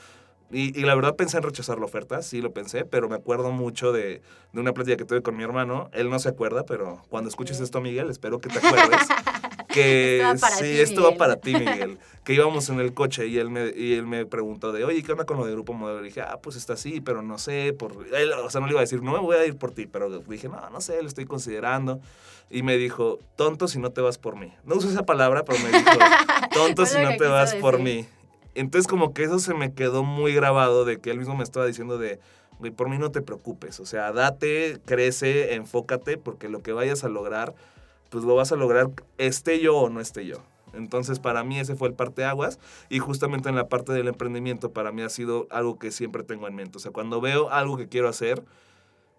Y, 0.51 0.79
y 0.79 0.83
la 0.85 0.95
verdad 0.95 1.15
pensé 1.17 1.37
en 1.37 1.43
rechazar 1.43 1.79
la 1.79 1.85
oferta, 1.85 2.23
sí 2.23 2.41
lo 2.41 2.53
pensé, 2.53 2.85
pero 2.85 3.09
me 3.09 3.17
acuerdo 3.17 3.51
mucho 3.53 3.93
de, 3.93 4.23
de 4.53 4.61
una 4.61 4.73
plática 4.73 4.97
que 4.97 5.05
tuve 5.05 5.23
con 5.23 5.37
mi 5.37 5.43
hermano. 5.45 5.91
Él 5.93 6.09
no 6.09 6.19
se 6.19 6.31
acuerda, 6.31 6.65
pero 6.65 7.03
cuando 7.11 7.29
escuches 7.29 7.61
esto, 7.61 7.81
Miguel, 7.81 8.09
espero 8.11 8.41
que 8.41 8.49
te 8.49 8.59
acuerdes. 8.59 9.01
que 9.69 10.21
Esto 10.21 10.47
va 10.47 10.51
sí, 10.51 10.65
ti, 10.65 10.81
esto 10.81 11.03
va 11.03 11.09
Miguel. 11.09 11.19
para 11.19 11.37
ti, 11.37 11.53
Miguel. 11.59 11.99
Que 12.25 12.33
íbamos 12.35 12.69
en 12.71 12.81
el 12.81 12.95
coche 12.95 13.27
y 13.27 13.39
él 13.39 13.51
me, 13.51 13.71
y 13.77 13.93
él 13.95 14.07
me 14.07 14.25
preguntó 14.25 14.73
de, 14.73 14.85
oye, 14.85 15.03
¿qué 15.03 15.13
onda 15.13 15.25
con 15.27 15.37
lo 15.37 15.45
de 15.45 15.53
Grupo 15.53 15.75
Modelo? 15.75 16.01
Y 16.01 16.05
dije, 16.05 16.23
ah, 16.23 16.39
pues 16.43 16.57
está 16.57 16.73
así, 16.75 17.01
pero 17.03 17.23
no 17.23 17.39
sé. 17.39 17.75
Por... 17.79 18.07
Él, 18.15 18.33
o 18.33 18.49
sea, 18.51 18.61
no 18.61 18.67
le 18.67 18.73
iba 18.73 18.81
a 18.81 18.85
decir, 18.85 19.03
no 19.03 19.13
me 19.13 19.19
voy 19.19 19.37
a 19.37 19.45
ir 19.45 19.57
por 19.57 19.73
ti, 19.73 19.87
pero 19.87 20.09
dije, 20.21 20.49
no, 20.49 20.71
no 20.71 20.81
sé, 20.81 21.01
lo 21.03 21.09
estoy 21.09 21.27
considerando. 21.27 22.01
Y 22.51 22.63
me 22.63 22.79
dijo, 22.79 23.19
tonto 23.37 23.69
si 23.69 23.79
no 23.79 23.91
te 23.91 24.01
vas 24.01 24.17
por 24.17 24.37
mí. 24.37 24.53
No 24.65 24.77
uso 24.77 24.89
esa 24.89 25.05
palabra, 25.05 25.45
pero 25.45 25.59
me 25.59 25.69
dijo, 25.71 25.91
tonto 26.55 26.87
si 26.87 26.99
no 27.03 27.17
te 27.17 27.27
vas 27.27 27.55
por 27.57 27.79
decir. 27.79 28.07
mí. 28.07 28.09
Entonces 28.55 28.89
como 28.89 29.15
que 29.15 29.25
eso 29.25 29.39
se 29.39 29.55
me 29.55 29.73
quedó 29.75 30.03
muy 30.03 30.35
grabado 30.35 30.85
de 30.85 30.99
que 31.01 31.11
él 31.11 31.19
mismo 31.19 31.37
me 31.37 31.45
estaba 31.45 31.67
diciendo 31.67 31.99
de, 31.99 32.19
güey, 32.59 32.73
por 32.73 32.89
mí 32.89 32.99
no 32.99 33.11
te 33.11 33.23
preocupes. 33.23 33.81
O 33.81 33.87
sea, 33.87 34.13
date, 34.13 34.81
crece, 34.85 35.55
enfócate, 35.55 36.19
porque 36.19 36.49
lo 36.49 36.63
que 36.63 36.73
vayas 36.73 37.05
a 37.05 37.09
lograr, 37.09 37.55
pues 38.11 38.25
lo 38.25 38.35
vas 38.35 38.53
a 38.53 38.57
lograr 38.57 38.91
esté 39.19 39.61
yo 39.61 39.77
o 39.77 39.91
no 39.91 40.01
esté 40.01 40.27
yo. 40.27 40.43
Entonces, 40.75 41.19
para 41.19 41.45
mí 41.45 41.59
ese 41.59 41.77
fue 41.77 41.89
el 41.89 41.95
parteaguas 41.95 42.59
y 42.89 42.99
justamente 42.99 43.49
en 43.49 43.57
la 43.57 43.69
parte 43.69 43.93
del 43.93 44.09
emprendimiento 44.09 44.73
para 44.73 44.93
mí 44.93 45.03
ha 45.03 45.09
sido 45.09 45.47
algo 45.51 45.79
que 45.79 45.91
siempre 45.91 46.23
tengo 46.23 46.47
en 46.47 46.55
mente. 46.55 46.79
O 46.79 46.81
sea, 46.81 46.93
cuando 46.93 47.21
veo 47.21 47.51
algo 47.51 47.77
que 47.77 47.89
quiero 47.89 48.09
hacer, 48.09 48.45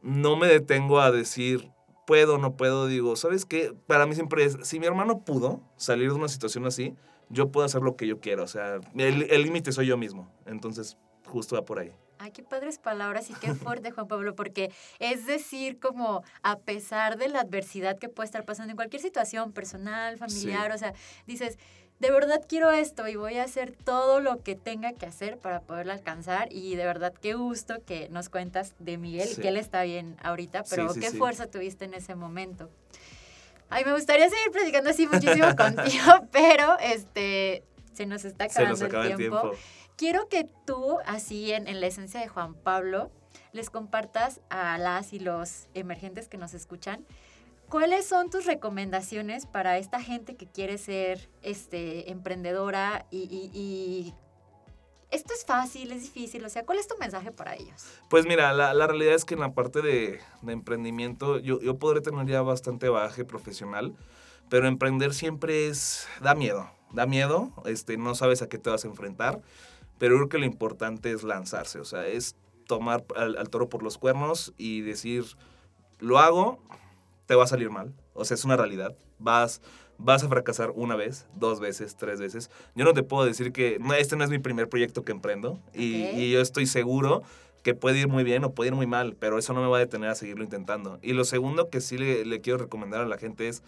no 0.02 0.36
me 0.36 0.48
detengo 0.48 1.00
a 1.00 1.12
decir 1.12 1.72
puedo, 2.10 2.40
no 2.40 2.58
puedo, 2.58 2.88
digo, 2.88 3.16
¿sabes 3.16 3.46
qué? 3.46 3.72
Para 3.86 4.08
mí 4.08 4.16
siempre 4.16 4.44
es, 4.44 4.58
si 4.64 4.80
mi 4.80 4.88
hermano 4.88 5.20
pudo 5.20 5.62
salir 5.78 6.10
de 6.10 6.16
una 6.16 6.28
situación 6.28 6.66
así, 6.66 6.96
yo 7.30 7.52
puedo 7.52 7.66
hacer 7.66 7.82
lo 7.82 7.96
que 7.96 8.08
yo 8.08 8.20
quiero. 8.20 8.44
O 8.44 8.48
sea, 8.48 8.80
el 8.96 9.44
límite 9.44 9.72
soy 9.72 9.88
yo 9.88 9.98
mismo. 9.98 10.32
Entonces, 10.46 10.98
justo 11.26 11.56
va 11.56 11.64
por 11.66 11.80
ahí. 11.80 11.92
Ay, 12.22 12.32
qué 12.32 12.44
padres 12.44 12.80
palabras 12.80 13.30
y 13.30 13.34
qué 13.34 13.54
fuerte, 13.56 13.92
Juan 13.92 14.08
Pablo, 14.08 14.36
porque 14.36 14.72
es 15.00 15.26
decir, 15.26 15.80
como 15.80 16.24
a 16.44 16.60
pesar 16.60 17.18
de 17.18 17.30
la 17.30 17.42
adversidad 17.42 17.98
que 17.98 18.10
puede 18.10 18.26
estar 18.26 18.44
pasando 18.46 18.72
en 18.72 18.76
cualquier 18.76 19.02
situación 19.02 19.54
personal, 19.54 20.18
familiar, 20.18 20.72
o 20.74 20.78
sea, 20.78 20.94
dices, 21.28 21.58
de 22.00 22.12
verdad 22.12 22.42
quiero 22.48 22.72
esto 22.72 23.08
y 23.08 23.16
voy 23.16 23.38
a 23.38 23.44
hacer 23.44 23.74
todo 23.86 24.20
lo 24.22 24.42
que 24.42 24.56
tenga 24.56 24.94
que 24.94 25.06
hacer 25.06 25.38
para 25.38 25.62
poderlo 25.62 25.92
alcanzar 25.94 26.48
y 26.52 26.76
de 26.76 26.86
verdad 26.86 27.14
qué 27.14 27.34
gusto 27.36 27.76
que 27.86 28.10
nos 28.10 28.30
cuentas 28.30 28.74
de 28.80 28.98
Miguel, 28.98 29.28
Sí. 29.28 29.42
que 29.42 29.50
él 29.50 29.58
está 29.58 29.84
bien 29.84 30.16
ahorita, 30.22 30.64
pero 30.70 30.90
Sí, 30.90 30.96
sí, 30.96 31.00
qué 31.02 31.12
sí. 31.12 31.18
fuerza 31.18 31.48
tuviste 31.48 31.86
en 31.86 31.94
ese 31.94 32.16
momento. 32.16 32.70
Ay, 33.70 33.86
me 33.86 33.94
gustaría 33.94 34.30
seguir 34.30 34.52
platicando 34.52 34.90
así 34.90 35.08
muchísimo 35.08 35.48
contigo, 35.58 36.28
pero 36.32 36.78
este 36.80 37.64
se 37.94 38.06
nos 38.06 38.26
está 38.26 38.46
acabando 38.46 38.72
nos 38.72 38.82
acaba 38.82 39.06
el 39.06 39.12
el 39.12 39.18
tiempo. 39.18 39.42
tiempo. 39.42 39.58
Quiero 39.98 40.30
que 40.30 40.48
tú, 40.66 40.98
así 41.06 41.52
en, 41.52 41.68
en 41.68 41.82
la 41.82 41.88
esencia 41.88 42.20
de 42.22 42.28
Juan 42.30 42.54
Pablo, 42.56 43.12
les 43.52 43.70
compartas 43.70 44.40
a 44.50 44.78
las 44.78 45.12
y 45.14 45.20
los 45.20 45.68
emergentes 45.74 46.30
que 46.30 46.38
nos 46.38 46.54
escuchan, 46.54 47.06
¿cuáles 47.68 48.06
son 48.06 48.30
tus 48.30 48.46
recomendaciones 48.46 49.46
para 49.46 49.78
esta 49.78 50.02
gente 50.02 50.36
que 50.36 50.48
quiere 50.48 50.78
ser 50.78 51.30
este, 51.42 52.10
emprendedora 52.12 53.06
y, 53.12 53.18
y- 53.24 53.52
y 53.54 54.14
esto 55.12 55.34
es 55.34 55.46
fácil, 55.46 55.92
es 55.92 56.04
difícil? 56.04 56.46
O 56.46 56.50
sea, 56.50 56.66
¿cuál 56.66 56.80
es 56.80 56.88
tu 56.88 56.98
mensaje 56.98 57.32
para 57.32 57.56
ellos? 57.56 57.86
Pues 58.10 58.26
mira, 58.26 58.54
la, 58.54 58.74
la 58.74 58.88
realidad 58.88 59.16
es 59.16 59.26
que 59.26 59.34
en 59.34 59.40
la 59.40 59.54
parte 59.54 59.82
de, 59.82 60.20
de 60.42 60.54
emprendimiento 60.54 61.40
yo, 61.40 61.60
yo 61.62 61.78
podré 61.78 62.02
tener 62.02 62.28
ya 62.28 62.42
bastante 62.42 62.90
bagaje 62.90 63.26
profesional, 63.26 63.96
pero 64.50 64.68
emprender 64.68 65.14
siempre 65.14 65.68
es, 65.68 66.08
da 66.22 66.36
miedo, 66.36 66.70
da 66.92 67.06
miedo, 67.06 67.52
este, 67.66 67.98
no 67.98 68.16
sabes 68.16 68.42
a 68.42 68.50
qué 68.50 68.58
te 68.58 68.70
vas 68.70 68.86
a 68.86 68.88
enfrentar, 68.88 69.42
pero 69.98 70.16
creo 70.16 70.30
que 70.30 70.38
lo 70.38 70.46
importante 70.46 71.12
es 71.12 71.24
lanzarse, 71.24 71.80
o 71.80 71.86
sea, 71.86 72.08
es 72.08 72.36
tomar 72.68 73.04
al, 73.16 73.38
al 73.38 73.50
toro 73.50 73.70
por 73.70 73.84
los 73.84 73.98
cuernos 73.98 74.54
y 74.58 74.82
decir, 74.82 75.26
lo 76.00 76.20
hago, 76.20 76.60
te 77.26 77.36
va 77.36 77.44
a 77.44 77.48
salir 77.48 77.70
mal, 77.70 77.94
o 78.14 78.26
sea, 78.26 78.36
es 78.36 78.46
una 78.46 78.58
realidad, 78.58 78.96
vas... 79.18 79.62
Vas 80.02 80.24
a 80.24 80.30
fracasar 80.30 80.72
una 80.76 80.96
vez, 80.96 81.28
dos 81.36 81.60
veces, 81.60 81.96
tres 81.98 82.20
veces. 82.20 82.50
Yo 82.74 82.86
no 82.86 82.94
te 82.94 83.04
puedo 83.04 83.26
decir 83.26 83.52
que 83.52 83.78
no, 83.80 83.94
este 83.94 84.16
no 84.16 84.24
es 84.24 84.30
mi 84.30 84.40
primer 84.40 84.70
proyecto 84.70 85.04
que 85.04 85.12
emprendo 85.12 85.60
y, 85.74 86.04
Ok. 86.06 86.14
y 86.16 86.32
yo 86.32 86.42
estoy 86.42 86.66
seguro 86.66 87.22
que 87.64 87.74
puede 87.76 88.00
ir 88.00 88.08
muy 88.08 88.24
bien 88.24 88.46
o 88.46 88.54
puede 88.54 88.70
ir 88.70 88.76
muy 88.76 88.88
mal, 88.88 89.18
pero 89.20 89.38
eso 89.38 89.52
no 89.54 89.62
me 89.62 89.68
va 89.68 89.76
a 89.78 89.82
detener 89.82 90.10
a 90.10 90.16
seguirlo 90.16 90.44
intentando. 90.46 90.98
Y 91.02 91.12
lo 91.12 91.26
segundo 91.26 91.70
que 91.70 91.82
sí 91.82 91.98
le, 91.98 92.24
le 92.26 92.40
quiero 92.40 92.58
recomendar 92.58 93.02
a 93.02 93.06
la 93.06 93.18
gente 93.18 93.50
es 93.50 93.62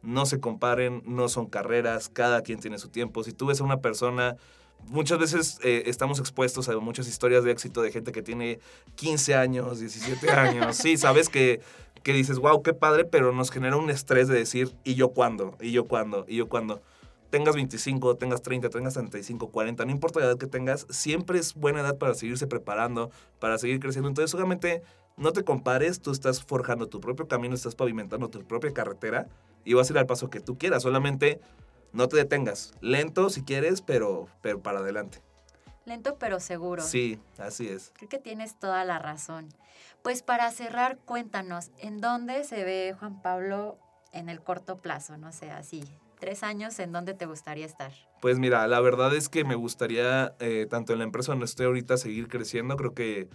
no 0.00 0.24
se 0.26 0.40
comparen, 0.40 1.02
no 1.06 1.28
son 1.28 1.46
carreras, 1.46 2.08
cada 2.08 2.40
quien 2.40 2.58
tiene 2.60 2.78
su 2.78 2.88
tiempo. 2.88 3.22
Si 3.22 3.32
tú 3.32 3.46
ves 3.46 3.60
a 3.60 3.64
una 3.64 3.78
persona, 3.82 4.36
muchas 4.86 5.18
veces 5.18 5.58
eh, 5.62 5.84
estamos 5.86 6.18
expuestos 6.18 6.68
a 6.68 6.76
muchas 6.78 7.08
historias 7.08 7.44
de 7.44 7.50
éxito 7.52 7.82
de 7.82 7.92
gente 7.92 8.12
que 8.12 8.22
tiene 8.22 8.58
15 8.96 9.34
años, 9.34 9.80
17 9.80 10.30
años, 10.30 10.76
sí, 10.76 10.96
sabes 10.96 11.28
que, 11.28 11.60
que 12.04 12.12
dices, 12.12 12.38
wow, 12.38 12.62
qué 12.62 12.72
padre, 12.72 13.04
pero 13.04 13.32
nos 13.32 13.50
genera 13.50 13.76
un 13.76 13.90
estrés 13.90 14.28
de 14.28 14.36
decir, 14.36 14.72
¿y 14.84 14.94
yo 14.94 15.08
cuándo? 15.08 15.56
¿Y 15.60 15.72
yo 15.72 15.88
cuándo? 15.88 16.24
¿Y 16.28 16.36
yo 16.36 16.48
cuándo? 16.48 16.80
tengas 17.30 17.56
25, 17.56 18.16
tengas 18.16 18.42
30, 18.42 18.68
tengas 18.68 18.94
35, 18.94 19.48
40, 19.48 19.84
no 19.84 19.90
importa 19.90 20.20
la 20.20 20.26
edad 20.26 20.38
que 20.38 20.46
tengas, 20.46 20.86
siempre 20.88 21.40
es 21.40 21.54
buena 21.54 21.80
edad 21.80 21.98
para 21.98 22.14
seguirse 22.14 22.46
preparando, 22.46 23.10
para 23.40 23.58
seguir 23.58 23.80
creciendo. 23.80 24.08
Entonces, 24.08 24.32
obviamente, 24.36 24.84
no 25.16 25.32
te 25.32 25.42
compares, 25.42 26.00
tú 26.00 26.12
estás 26.12 26.44
forjando 26.44 26.88
tu 26.88 27.00
propio 27.00 27.26
camino, 27.26 27.56
estás 27.56 27.74
pavimentando 27.74 28.30
tu 28.30 28.44
propia 28.44 28.72
carretera 28.72 29.26
y 29.64 29.74
vas 29.74 29.90
a 29.90 29.94
ir 29.94 29.98
al 29.98 30.06
paso 30.06 30.30
que 30.30 30.38
tú 30.38 30.58
quieras. 30.58 30.84
Solamente 30.84 31.40
no 31.92 32.06
te 32.06 32.16
detengas. 32.16 32.72
Lento 32.80 33.28
si 33.30 33.42
quieres, 33.42 33.80
pero, 33.80 34.28
pero 34.40 34.60
para 34.60 34.78
adelante. 34.78 35.18
Lento 35.84 36.16
pero 36.18 36.40
seguro. 36.40 36.82
Sí, 36.82 37.20
así 37.38 37.68
es. 37.68 37.92
Creo 37.96 38.08
que 38.08 38.18
tienes 38.18 38.58
toda 38.58 38.84
la 38.84 38.98
razón. 38.98 39.48
Pues 40.02 40.22
para 40.22 40.50
cerrar, 40.50 40.98
cuéntanos, 40.98 41.70
¿en 41.78 42.00
dónde 42.00 42.44
se 42.44 42.64
ve 42.64 42.94
Juan 42.98 43.22
Pablo 43.22 43.78
en 44.12 44.28
el 44.28 44.40
corto 44.40 44.78
plazo? 44.78 45.16
No 45.16 45.32
sé, 45.32 45.50
así, 45.50 45.82
tres 46.18 46.42
años, 46.42 46.78
¿en 46.78 46.92
dónde 46.92 47.14
te 47.14 47.26
gustaría 47.26 47.66
estar? 47.66 47.92
Pues 48.20 48.38
mira, 48.38 48.66
la 48.66 48.80
verdad 48.80 49.14
es 49.14 49.28
que 49.28 49.44
me 49.44 49.54
gustaría, 49.54 50.34
eh, 50.40 50.66
tanto 50.68 50.92
en 50.92 50.98
la 50.98 51.04
empresa 51.04 51.32
donde 51.32 51.44
estoy 51.44 51.66
ahorita, 51.66 51.96
seguir 51.96 52.28
creciendo. 52.28 52.76
Creo 52.76 52.94
que 52.94 53.28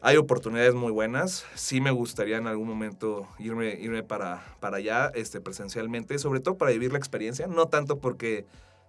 hay 0.00 0.16
oportunidades 0.16 0.74
muy 0.74 0.92
buenas. 0.92 1.46
Sí 1.54 1.80
me 1.80 1.90
gustaría 1.90 2.36
en 2.36 2.46
algún 2.46 2.68
momento 2.68 3.26
irme, 3.38 3.74
irme 3.80 4.02
para, 4.02 4.44
para 4.60 4.76
allá 4.76 5.10
este, 5.14 5.40
presencialmente, 5.40 6.18
sobre 6.18 6.40
todo 6.40 6.56
para 6.56 6.72
vivir 6.72 6.92
la 6.92 6.98
experiencia. 6.98 7.46
No 7.46 7.66
tanto 7.66 7.98
porque 7.98 8.46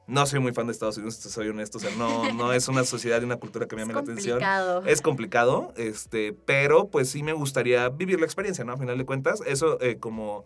no 0.08 0.26
soy 0.26 0.40
muy 0.40 0.54
fan 0.54 0.68
de 0.68 0.74
Estados 0.74 0.98
Unidos, 0.98 1.16
soy 1.16 1.50
honesto. 1.50 1.78
O 1.78 1.82
sea, 1.82 1.90
no, 1.98 2.32
no 2.34 2.54
es 2.54 2.68
una 2.68 2.84
sociedad 2.84 3.22
y 3.22 3.26
una 3.26 3.38
cultura 3.38 3.68
que 3.68 3.76
me 3.76 3.82
Es 3.82 3.88
llame 3.88 3.94
la 3.96 4.00
atención. 4.02 4.34
complicado. 4.40 4.84
Es 4.86 5.02
complicado, 5.02 5.74
este, 5.78 6.34
pero 6.46 6.88
pues 6.90 7.10
sí 7.10 7.24
me 7.24 7.34
gustaría 7.34 7.90
vivir 7.90 8.20
la 8.20 8.26
experiencia, 8.26 8.64
¿no? 8.64 8.74
A 8.74 8.78
final 8.78 8.98
de 8.98 9.06
cuentas, 9.06 9.42
eso 9.48 9.80
eh, 9.82 9.98
como, 9.98 10.46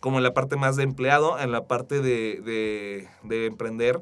como 0.00 0.16
en 0.18 0.24
la 0.24 0.34
parte 0.34 0.56
más 0.56 0.76
de 0.76 0.82
empleado, 0.82 1.38
en 1.38 1.52
la 1.52 1.66
parte 1.66 2.00
de, 2.00 2.40
de, 2.44 3.08
de 3.22 3.46
emprender, 3.46 4.00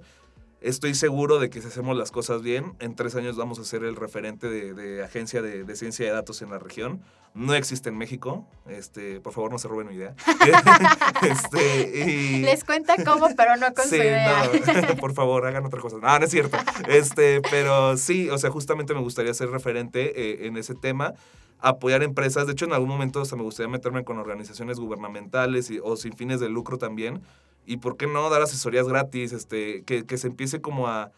estoy 0.68 0.94
seguro 0.94 1.38
de 1.38 1.50
que 1.50 1.60
si 1.60 1.68
hacemos 1.68 1.96
las 1.96 2.10
cosas 2.10 2.42
bien, 2.42 2.74
en 2.80 2.94
tres 2.96 3.14
años 3.14 3.36
vamos 3.36 3.58
a 3.58 3.64
ser 3.64 3.84
el 3.84 3.96
referente 3.96 4.48
de, 4.48 4.74
de 4.74 5.02
agencia 5.04 5.42
de, 5.42 5.64
de 5.64 5.76
ciencia 5.76 6.06
de 6.06 6.12
datos 6.12 6.42
en 6.42 6.50
la 6.50 6.58
región. 6.58 7.00
No 7.34 7.54
existe 7.54 7.88
en 7.88 7.98
México, 7.98 8.46
este, 8.68 9.20
por 9.20 9.32
favor 9.32 9.50
no 9.50 9.58
se 9.58 9.66
roben 9.68 9.88
mi 9.88 9.94
idea. 9.96 10.14
este, 11.22 12.04
y... 12.10 12.42
Les 12.42 12.64
cuenta 12.64 12.94
cómo, 13.04 13.28
pero 13.36 13.56
no 13.56 13.72
con 13.74 13.84
Sí, 13.84 13.90
su 13.90 13.96
idea. 13.96 14.50
no, 14.88 14.96
por 15.00 15.12
favor, 15.14 15.46
hagan 15.46 15.64
otra 15.66 15.80
cosa. 15.80 15.96
No, 16.00 16.18
no 16.18 16.24
es 16.24 16.30
cierto. 16.30 16.56
Este, 16.88 17.40
pero 17.50 17.96
sí, 17.96 18.28
o 18.30 18.38
sea, 18.38 18.50
justamente 18.50 18.94
me 18.94 19.00
gustaría 19.00 19.34
ser 19.34 19.50
referente 19.50 20.12
eh, 20.44 20.46
en 20.46 20.56
ese 20.56 20.74
tema, 20.74 21.14
apoyar 21.60 22.02
empresas. 22.02 22.46
De 22.46 22.52
hecho, 22.52 22.66
en 22.66 22.72
algún 22.72 22.88
momento 22.88 23.20
hasta 23.20 23.36
me 23.36 23.42
gustaría 23.42 23.70
meterme 23.70 24.04
con 24.04 24.18
organizaciones 24.18 24.78
gubernamentales 24.78 25.70
y- 25.70 25.80
o 25.82 25.96
sin 25.96 26.12
fines 26.16 26.40
de 26.40 26.48
lucro 26.48 26.78
también. 26.78 27.22
Y 27.66 27.78
por 27.78 27.96
qué 27.96 28.06
no 28.06 28.28
dar 28.30 28.42
asesorías 28.42 28.86
gratis, 28.88 29.32
este, 29.32 29.82
que, 29.84 30.04
que 30.06 30.18
se 30.18 30.26
empiece 30.28 30.60
como 30.60 30.88
a 30.88 31.12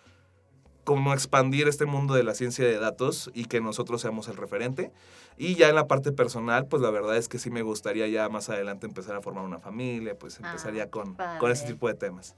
como 0.85 1.13
expandir 1.13 1.67
este 1.67 1.85
mundo 1.85 2.15
de 2.15 2.23
la 2.23 2.33
ciencia 2.33 2.65
de 2.65 2.79
datos 2.79 3.29
y 3.35 3.47
que 3.47 3.61
nosotros 3.61 4.01
seamos 4.03 4.29
el 4.29 4.37
referente. 4.37 4.93
Y 5.37 5.57
ya 5.57 5.69
en 5.69 5.75
la 5.75 5.89
parte 5.89 6.13
personal, 6.13 6.67
pues 6.69 6.81
la 6.81 6.91
verdad 6.91 7.17
es 7.17 7.29
que 7.29 7.41
sí 7.41 7.51
me 7.51 7.63
gustaría 7.63 8.07
ya 8.07 8.29
más 8.29 8.51
adelante 8.51 8.87
empezar 8.87 9.17
a 9.17 9.21
formar 9.21 9.45
una 9.45 9.59
familia, 9.59 10.17
pues 10.17 10.39
Ah, 10.41 10.47
empezaría 10.47 10.89
con, 10.89 11.17
padre. 11.17 11.41
con 11.41 11.51
ese 11.51 11.67
tipo 11.67 11.89
de 11.89 11.95
temas. 11.95 12.37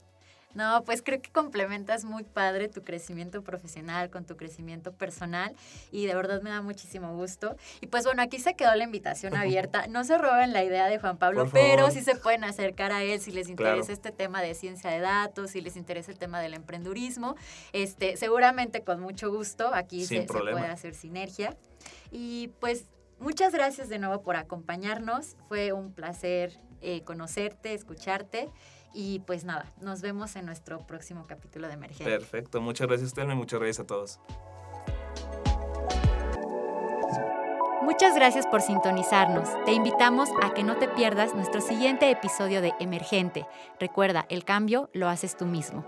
No, 0.55 0.83
pues 0.83 1.03
creo 1.03 1.21
que 1.21 1.31
complementas 1.31 2.05
muy 2.05 2.23
padre 2.23 2.69
tu 2.69 2.83
crecimiento 2.83 3.43
profesional 3.43 4.09
con 4.09 4.25
tu 4.25 4.35
crecimiento 4.35 4.91
personal 4.91 5.55
y 5.91 6.07
de 6.07 6.15
verdad 6.15 6.41
me 6.41 6.49
da 6.49 6.63
muchísimo 6.63 7.15
gusto. 7.15 7.55
Y 7.81 7.87
pues 7.87 8.03
bueno, 8.05 8.23
aquí 8.23 8.39
se 8.39 8.55
quedó 8.55 8.73
la 8.73 8.83
invitación 8.83 9.35
abierta. 9.37 9.85
No 9.87 10.03
se 10.03 10.17
roben 10.17 10.51
la 10.51 10.63
idea 10.63 10.87
de 10.87 10.97
Juan 10.97 11.17
Pablo, 11.17 11.47
pero 11.51 11.91
sí 11.91 12.01
se 12.01 12.15
pueden 12.15 12.43
acercar 12.43 12.91
a 12.91 13.03
él 13.03 13.19
si 13.19 13.31
les 13.31 13.47
interesa 13.47 13.91
este 13.91 14.11
tema 14.11 14.41
de 14.41 14.55
ciencia 14.55 14.89
de 14.89 14.99
datos, 14.99 15.51
si 15.51 15.61
les 15.61 15.75
interesa 15.75 16.11
el 16.11 16.17
tema 16.17 16.41
del 16.41 16.55
emprendurismo. 16.55 17.35
Este, 17.71 18.17
seguramente 18.17 18.83
con 18.83 18.99
mucho 18.99 19.31
gusto 19.31 19.71
aquí 19.73 20.05
se, 20.05 20.23
puede 20.23 20.65
hacer 20.65 20.95
sinergia. 20.95 21.55
Y 22.11 22.49
pues 22.59 22.85
muchas 23.19 23.53
gracias 23.53 23.87
de 23.87 23.99
nuevo 23.99 24.23
por 24.23 24.35
acompañarnos. 24.35 25.35
Fue 25.47 25.73
un 25.73 25.93
placer 25.93 26.59
eh, 26.81 27.03
conocerte, 27.03 27.73
escucharte. 27.73 28.49
Y 28.93 29.19
pues 29.19 29.43
nada, 29.43 29.65
nos 29.81 30.01
vemos 30.01 30.35
en 30.35 30.45
nuestro 30.45 30.79
próximo 30.85 31.25
capítulo 31.27 31.67
de 31.67 31.73
Emergencia. 31.73 32.05
Perfecto, 32.05 32.61
muchas 32.61 32.87
gracias 32.87 33.13
Telma 33.13 33.33
y 33.33 33.37
muchas 33.37 33.59
gracias 33.59 33.79
a 33.79 33.87
todos. 33.87 34.19
Muchas 37.81 38.13
gracias 38.13 38.45
por 38.45 38.61
sintonizarnos. 38.61 39.49
Te 39.65 39.73
invitamos 39.73 40.29
a 40.43 40.53
que 40.53 40.63
no 40.63 40.77
te 40.77 40.87
pierdas 40.87 41.33
nuestro 41.33 41.59
siguiente 41.59 42.11
episodio 42.11 42.61
de 42.61 42.73
Emergente. 42.79 43.47
Recuerda, 43.79 44.25
el 44.29 44.43
cambio 44.43 44.89
lo 44.93 45.09
haces 45.09 45.35
tú 45.35 45.45
mismo. 45.45 45.85